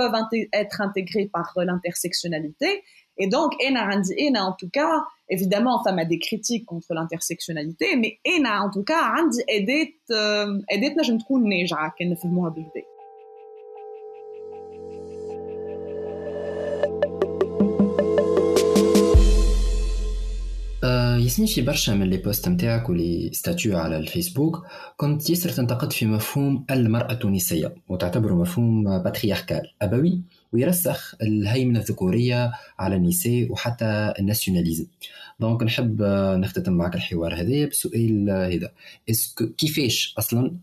[0.00, 0.14] peuvent
[0.54, 2.82] être intégrées par l'intersectionnalité
[3.20, 4.94] et donc انا عندي انا en tout cas
[5.34, 9.86] évidemment ça m'a des critiques contre l'intersectionnalité mais انا en tout cas عندي اداه
[10.70, 12.91] اداه نجم تكون ناجعه كان نفهموها بالكدا
[21.23, 24.65] ياسمين في برشا من لي بوست نتاعك ولي ستاتيو على الفيسبوك.
[24.97, 30.21] كنت ياسر تنتقد في مفهوم المرأة التونسية وتعتبره مفهوم باترياركال أبوي
[30.53, 34.85] ويرسخ الهيمنة الذكورية على النساء وحتى الناسيوناليزم.
[35.39, 36.01] دونك نحب
[36.39, 38.71] نختتم معك الحوار هذا بسؤال هذا.
[39.09, 40.57] اسكو كيفاش أصلا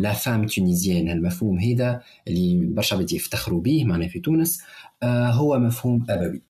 [0.00, 4.62] لا فام تونيزيان المفهوم هذا اللي برشا عباد يفتخروا به معنا في تونس
[5.04, 6.47] هو مفهوم أبوي؟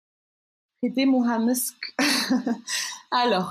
[0.85, 1.95] ختامها مسك
[3.25, 3.51] الوغ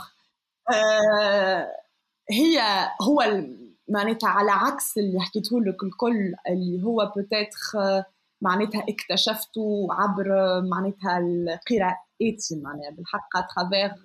[2.32, 2.60] هي
[3.02, 3.44] هو
[3.90, 8.04] معناتها على عكس اللي حكيته لك الكل اللي هو بوتيتر
[8.42, 10.26] معناتها اكتشفته عبر
[10.62, 14.02] معناتها القراءات معناتها بالحق travers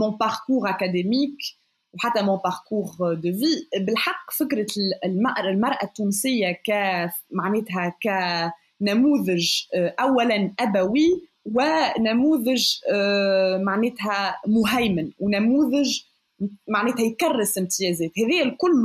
[0.00, 1.56] mon parcours académique
[1.94, 4.66] وحتى مون باركور دو في بالحق فكرة
[5.48, 6.70] المرأة التونسية ك
[7.30, 12.66] معناتها كنموذج اولا أبوي ونموذج
[13.60, 16.00] معناتها مهيمن ونموذج
[16.68, 18.10] معناتها يكرس امتيازات.
[18.18, 18.84] هذا الكل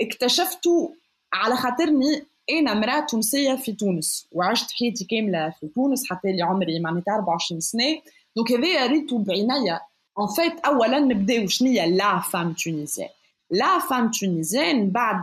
[0.00, 0.94] اكتشفته
[1.32, 6.80] على خاطرني أنا امراه تونسية في تونس وعشت حياتي كاملة في تونس حتى لي عمري
[6.80, 8.00] معناتها 24 سنة.
[8.36, 9.80] دونك هذايا ريتو بعينيا
[10.20, 13.08] ان فيت اولا نبداو شنيا لا فام تونيزيان
[13.50, 15.22] لا فام تونيزيان بعد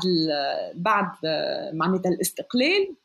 [0.76, 1.10] بعد
[1.74, 2.96] معناتها الاستقلال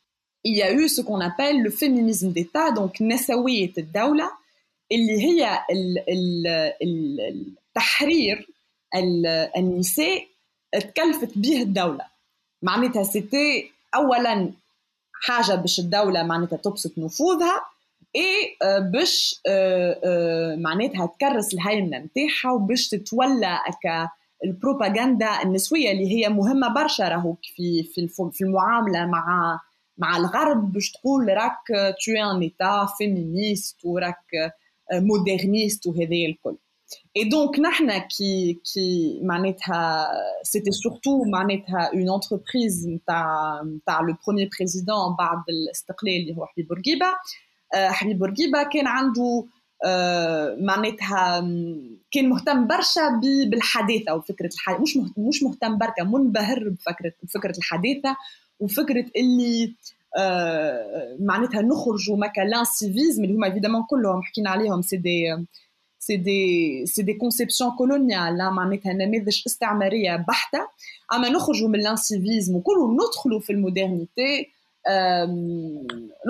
[0.44, 4.30] il y a eu ce qu'on appelle le féminisme d'État donc نسوية الدولة
[4.92, 5.60] اللي هي
[6.82, 8.48] التحرير
[9.56, 10.26] النساء
[10.72, 12.04] تكلفت به الدولة
[12.62, 14.50] معناتها سيتي اولا
[15.22, 17.60] حاجة باش الدولة معناتها تبسط نفوذها
[18.16, 18.56] اي
[18.92, 19.40] باش
[20.56, 24.08] معناتها تكرس الهيمنه نتاعها وباش تتولى هكا
[24.44, 27.82] البروباغندا النسويه اللي هي مهمه برشا راهو في
[28.32, 29.60] في المعامله مع
[30.00, 34.24] مع الغرب باش تقول راك تو ان ايتا فيمينيست وراك
[34.92, 36.56] مودرنيست وهذا الكل
[37.14, 39.20] Et donc, nahna qui, qui,
[40.42, 41.18] c'était surtout,
[42.00, 47.06] une entreprise, par le premier président, بعد الاستقلال اللي هو حبيب بورقيبة.
[47.74, 48.86] حبيب بورقيبة كان
[52.28, 53.20] مهتم برشا
[53.50, 54.82] بالحداثة وفكرة الحداثة
[55.16, 58.16] مش مهتم بركة منبهر بفكرة بفكرة الحداثة
[58.60, 59.74] وفكرة اللي
[61.20, 65.36] معناتها نخرجوا مكا لانسيفيزم اللي هما ايفيدامون كلهم حكينا عليهم سي دي
[66.06, 70.68] c'est des c'est des conceptions coloniales معناتها نماذج استعمارية بحتة.
[71.12, 74.48] أما نخرجوا من الانسيفيزم وكل ندخلوا في المودرنيتي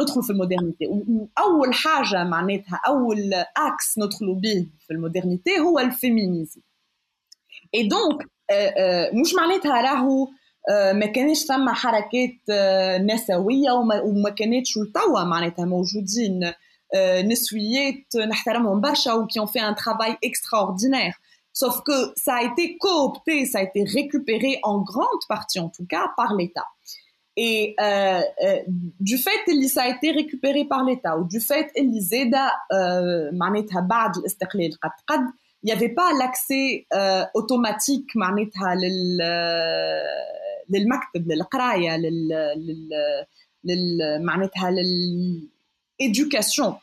[0.02, 0.86] ندخلوا في المودرنيتي.
[0.86, 6.60] وأول حاجة معناتها أول إكس ندخلوا به في المودرنيتي هو الفيمينيزم.
[7.74, 8.26] اي دونك
[9.14, 10.28] مش معناتها راهو
[10.93, 12.49] ما كانش ثم حركات
[13.01, 13.71] نسويه
[14.03, 16.51] وما كانتش توا معناتها موجودين
[17.25, 21.15] نسويات نحترمهم برشا و qui ont fait un travail extraordinaire
[21.53, 25.85] sauf que ça a été coopté ça a été récupéré en grande partie en tout
[25.87, 26.67] cas par l'État
[27.37, 28.59] et euh, euh,
[28.99, 32.51] du fait que ça a été récupéré par l'État ou du fait اللي زاده
[33.33, 35.21] معناتها بعد الاستقلال قد قد
[35.63, 39.21] il n'y avait pas l'accès euh, automatique معناتها لل
[40.69, 42.29] للمكتب للقرايه لل
[43.63, 45.49] لل معناتها لل
[45.99, 46.75] éducation.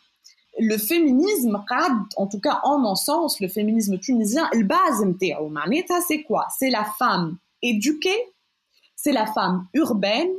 [0.58, 1.64] Le féminisme,
[2.16, 5.02] en tout cas en mon sens, le féminisme tunisien, le base
[6.06, 8.20] c'est quoi C'est la femme éduquée,
[8.94, 10.30] c'est la femme urbaine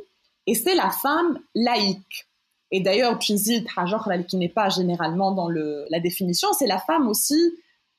[0.45, 2.27] et c'est la femme laïque.
[2.69, 7.55] Et d'ailleurs, qui n'est pas généralement dans le, la définition, c'est la femme aussi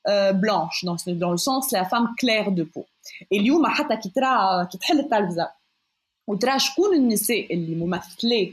[0.07, 2.85] euh, blanche, dans, dans le sens, la femme claire de peau.
[3.32, 5.50] اليوم حتى كي ترى كي تحل التلفزة
[6.26, 8.52] وترى شكون النساء اللي ممثلات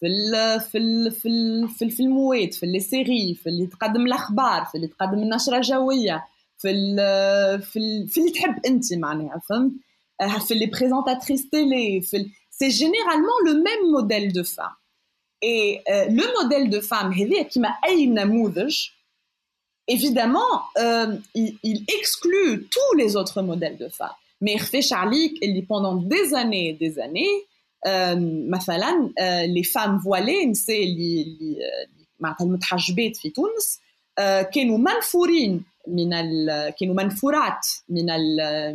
[0.00, 4.64] في ال في ال في ال في الفيلموات في لي سيري في اللي تقدم الأخبار
[4.64, 6.24] في اللي تقدم النشرة الجوية
[6.58, 6.96] في ال
[7.62, 9.72] في, ال في اللي تحب أنت معناها فهمت؟
[10.48, 14.70] في لي بريزونتاتريس تيلي في سي جينيرالمون لو ميم موديل دو فام
[15.42, 18.88] اي لو موديل دو فام هذا كيما أي نموذج
[19.87, 25.61] évidemment euh, il, il exclut tous les autres modèles de femmes mais يخفيش عليك اللي
[25.61, 27.47] pendant des années et des années
[28.49, 29.13] مثلا
[29.47, 31.57] les femmes voilées نساء اللي اللي
[32.19, 33.79] معناتها المتحجبات في تونس
[34.53, 36.09] كانوا منفورين من
[36.79, 38.05] كانوا منفورات من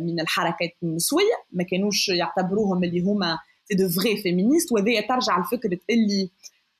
[0.01, 5.79] من الحركات النسويه ما كانوش يعتبروهم اللي هما سي دو فري فيمينيست وهذه ترجع لفكره
[5.89, 6.29] اللي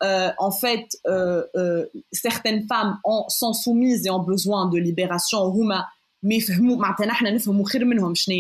[0.02, 5.86] en fait euh, euh, certaines femmes ont, sont soumises et ont besoin de libération هما
[6.24, 8.36] ما يفهموا معناتها نحن نفهموا خير منهم شنو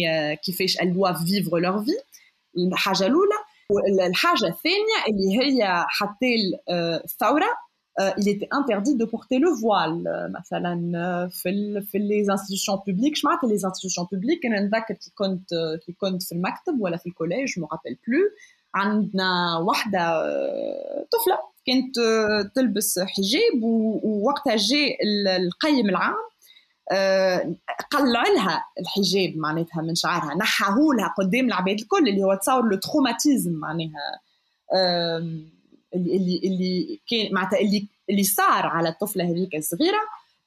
[0.46, 2.02] كيفاش elles doivent vivre leur vie
[2.58, 3.36] الحاجه الاولى
[4.08, 6.36] الحاجه الثانيه اللي هي حتى
[7.04, 7.68] الثوره
[8.20, 10.04] il était interdit de porter le voile
[10.40, 15.12] مثلا في ال في les institutions publiques je معناتها les institutions publiques انا نذكر كي
[15.16, 15.50] كنت
[15.86, 18.18] كي كنت في المكتب ولا في الكوليج ما رابيل بلو
[18.75, 20.23] عندنا واحدة
[21.13, 21.95] طفلة كانت
[22.55, 24.97] تلبس حجاب ووقتها جاء
[25.37, 26.15] القيم العام
[27.91, 32.77] قلع لها الحجاب معناتها من شعرها نحاه لها قدام العباد الكل اللي هو تصور لو
[32.79, 34.21] تروماتيزم معناها
[35.95, 40.01] اللي اللي كان معناتها اللي اللي صار على الطفلة هذيك الصغيرة.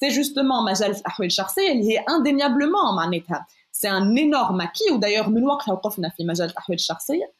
[0.00, 5.44] سي جوستومون مجال الاحوال الشخصيه اللي هي اندينيابلومون معناتها سي ان انورم اكي ودايوغ من
[5.44, 7.32] وقتها وقفنا في مجال الاحوال الشخصيه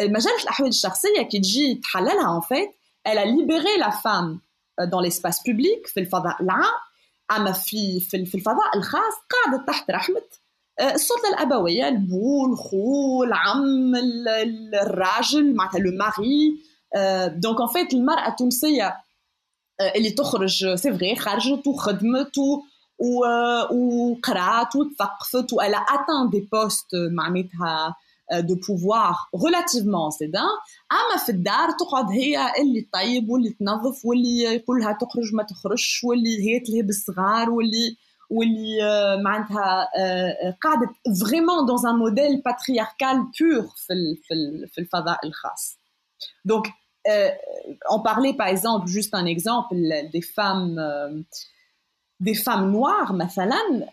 [0.00, 2.70] مجال الاحوال الشخصيه كي تجي تحللها ان فيت
[3.08, 4.38] elle a libéré la femme
[4.92, 6.80] dans l'espace public في الفضاء العام
[7.36, 10.22] اما في في الفضاء الخاص قاعده تحت رحمه
[10.80, 13.92] السلطه الابويه البو الخو العم
[14.82, 16.58] الراجل معناتها لو ماري
[17.40, 18.96] دونك ان فيت المراه التونسيه
[19.95, 22.31] اللي تخرج سي فغي خرجت وخدمت
[23.71, 27.95] وقرات وتثقفت والا اتان دي بوست معناتها
[28.39, 29.15] دو بوفوار
[29.45, 30.43] ريلاتيفمون سيدان
[30.91, 36.03] أما في الدار تقعد هي اللي تطيب واللي تنظف واللي يقول لها تخرج ما تخرجش
[36.03, 37.97] واللي هي تلهب الصغار واللي
[38.29, 38.77] واللي
[39.23, 39.87] معناتها
[40.61, 40.89] قاعدة
[41.21, 43.93] فريمون دون ان موديل باترياركال بور في
[44.67, 45.77] في الفضاء الخاص.
[46.45, 46.67] دونك
[47.89, 49.75] on parlait par exemple, juste un exemple,
[50.11, 51.21] des femmes euh,
[52.19, 53.15] des femmes noires,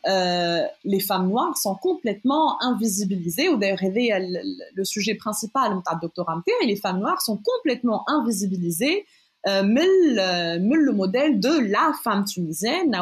[0.06, 6.22] euh, les femmes noires sont complètement invisibilisées, ou d'ailleurs, le, sujet principal de.
[6.26, 9.04] Amter, et les femmes noires sont complètement invisibilisées,
[9.46, 12.96] euh, mais, le, modèle de la femme tunisienne,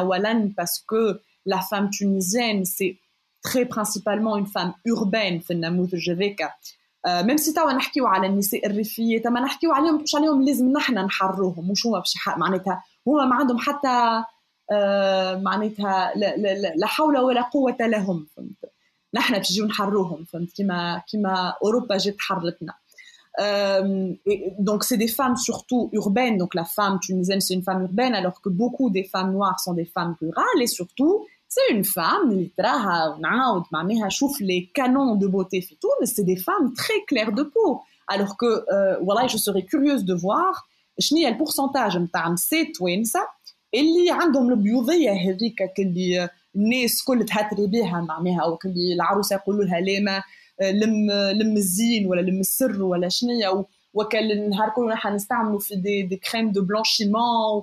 [0.57, 2.99] parce que la femme tunisienne, c'est
[3.41, 5.41] très principalement une femme urbaine,
[7.07, 10.93] euh, même si توا نحكيو على النساء الريفيات ما نحكيو عليهم مش عليهم لازم نحن
[10.93, 14.23] نحرروهم مش هما باش معناتها هما ما عندهم حتى
[15.41, 16.13] معناتها
[16.75, 18.71] لا حول ولا قوة لهم فهمت؟
[19.13, 22.73] نحن باش نجيو نحروهم فهمت؟ كيما كيما أوروبا جات حرتنا
[24.59, 28.41] donc c'est des femmes surtout urbaines donc la femme tunisienne c'est une femme urbaine alors
[28.41, 32.50] que beaucoup des femmes noires sont des femmes rurales et surtout c'est une femme اللي
[32.56, 37.32] تراها ونعاود معناها شوف les canons de beauté في تونس c'est des femmes très claires
[37.32, 37.80] de peau
[38.14, 40.68] alors que euh, voilà je serais curieuse de voir
[40.98, 43.20] شنو هي البورسنتاج نتاع نساء توانسه
[43.74, 49.80] اللي عندهم البيوضيه هذيك اللي الناس كل تهتري بها معناها او اللي العروسه يقولوا لها
[49.80, 50.22] ليما
[50.62, 53.64] لم لم الزين ولا لم السر ولا شنيا
[53.94, 57.62] وكل النهار كله نحن نستعملوا في دي, دي كريم دو بلانشيمون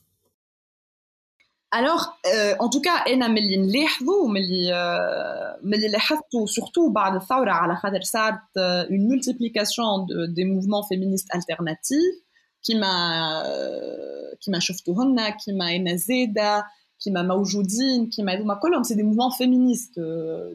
[1.72, 4.72] Alors, euh, en tout cas, أنا من اللي نلاحظوا من اللي
[5.62, 8.40] من اللي لاحظته سورتو بعد الثورة على خاطر صارت
[8.90, 12.26] une multiplication de, des mouvements féministes alternatifs
[12.66, 13.42] كيما
[14.44, 16.66] كيما شفتوهن كيما أنا زادة
[17.04, 19.98] كيما موجودين كيما هذوما كلهم سي دي موفمون فيمينيست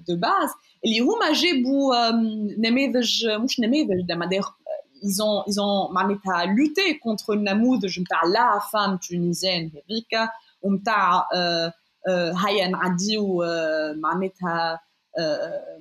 [0.08, 0.50] دو باز
[0.86, 2.12] اللي هما جابوا
[2.58, 4.30] نماذج مش نماذج دايما
[5.04, 10.30] ils ont ils ont معناتها لوتي كونتر النموذج نتاع لا فام تونيزيان هذيك
[10.62, 11.28] ومتاع
[12.46, 13.44] هيا نعديو
[13.96, 14.80] معناتها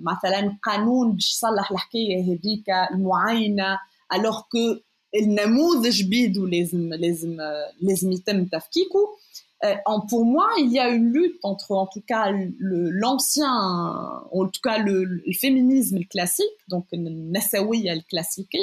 [0.01, 3.79] مثلا قانون باش يصلح الحكايه هذيك المعاينه
[4.15, 4.81] الوغ كو
[5.15, 7.37] النموذج بيدو لازم لازم
[7.81, 9.21] لازم يتم تفكيكه
[9.63, 9.75] Euh,
[10.09, 14.79] pour moi, il y a une lutte entre, en tout cas, l'ancien, en tout cas,
[14.79, 18.57] le, féminisme classique, donc le classique,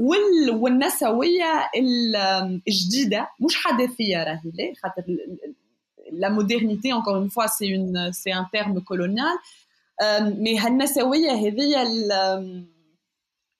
[0.00, 1.70] والنسوية
[2.68, 4.74] الجديدة مش حداثية راهي
[6.12, 9.36] la modernité encore une fois c'est une c'est un terme colonial
[10.44, 11.82] mais هالنسوية هذه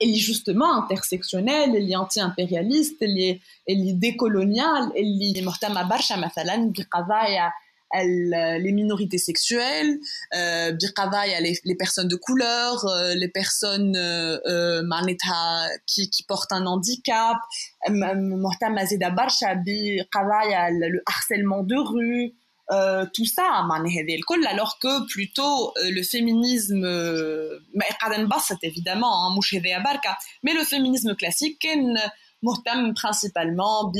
[0.02, 7.52] اللي justement intersectionnel اللي انتي امبرياليست اللي اللي ديكولونيال اللي مهتمه برشا مثلا بقضايا
[7.93, 9.99] euh, les minorités sexuelles,
[10.33, 10.71] euh,
[11.41, 14.81] les, les, personnes de couleur, euh, les personnes euh, euh
[15.85, 17.37] qui, qui portent un handicap,
[20.71, 22.33] le harcèlement de rue,
[23.13, 23.67] tout ça
[24.47, 27.59] alors que plutôt le féminisme euh,
[28.63, 29.35] évidemment hein,
[30.43, 31.67] mais le féminisme classique
[32.42, 33.92] مهتم principalement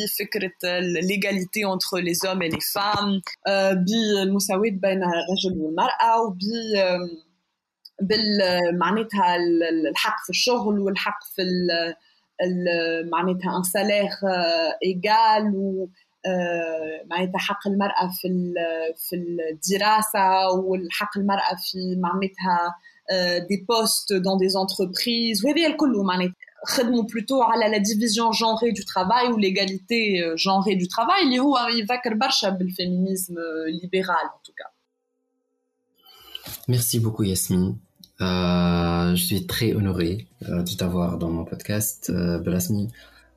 [1.10, 3.20] l'égalité entre les hommes et les femmes
[3.86, 6.38] بالمساواة بين الرجل والمرأة وب
[8.02, 9.36] بال معناتها
[9.90, 11.43] الحق في الشغل والحق في
[13.12, 14.18] معناتها un salaire
[14.84, 15.86] égal و
[17.10, 18.55] معناتها حق المرأة في
[19.09, 22.74] في الدراسة والحق المرأة في معناتها
[23.51, 26.36] des postes dans des entreprises وهذه الكل معناتها
[26.66, 31.59] خدموا plutôt على la division genrée du travail ou l'égalité genrée du travail اللي هو
[31.59, 33.34] يذكر برشا بالفيمينيزم
[33.82, 34.70] libéral en tout cas.
[36.68, 37.76] Merci beaucoup Yasmine.
[38.20, 42.88] Euh, je suis très honoré euh, de t'avoir dans mon podcast, euh, Blasmi.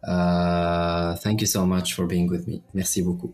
[0.04, 2.62] Uh, thank you so much for being with me.
[2.74, 3.34] Merci beaucoup.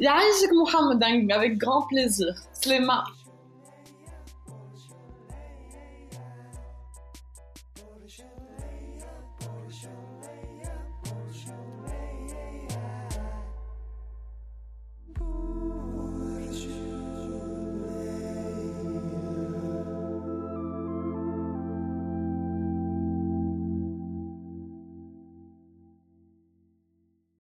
[0.00, 2.34] يعيشك محمد avec grand plaisir.
[2.52, 3.04] سلامة.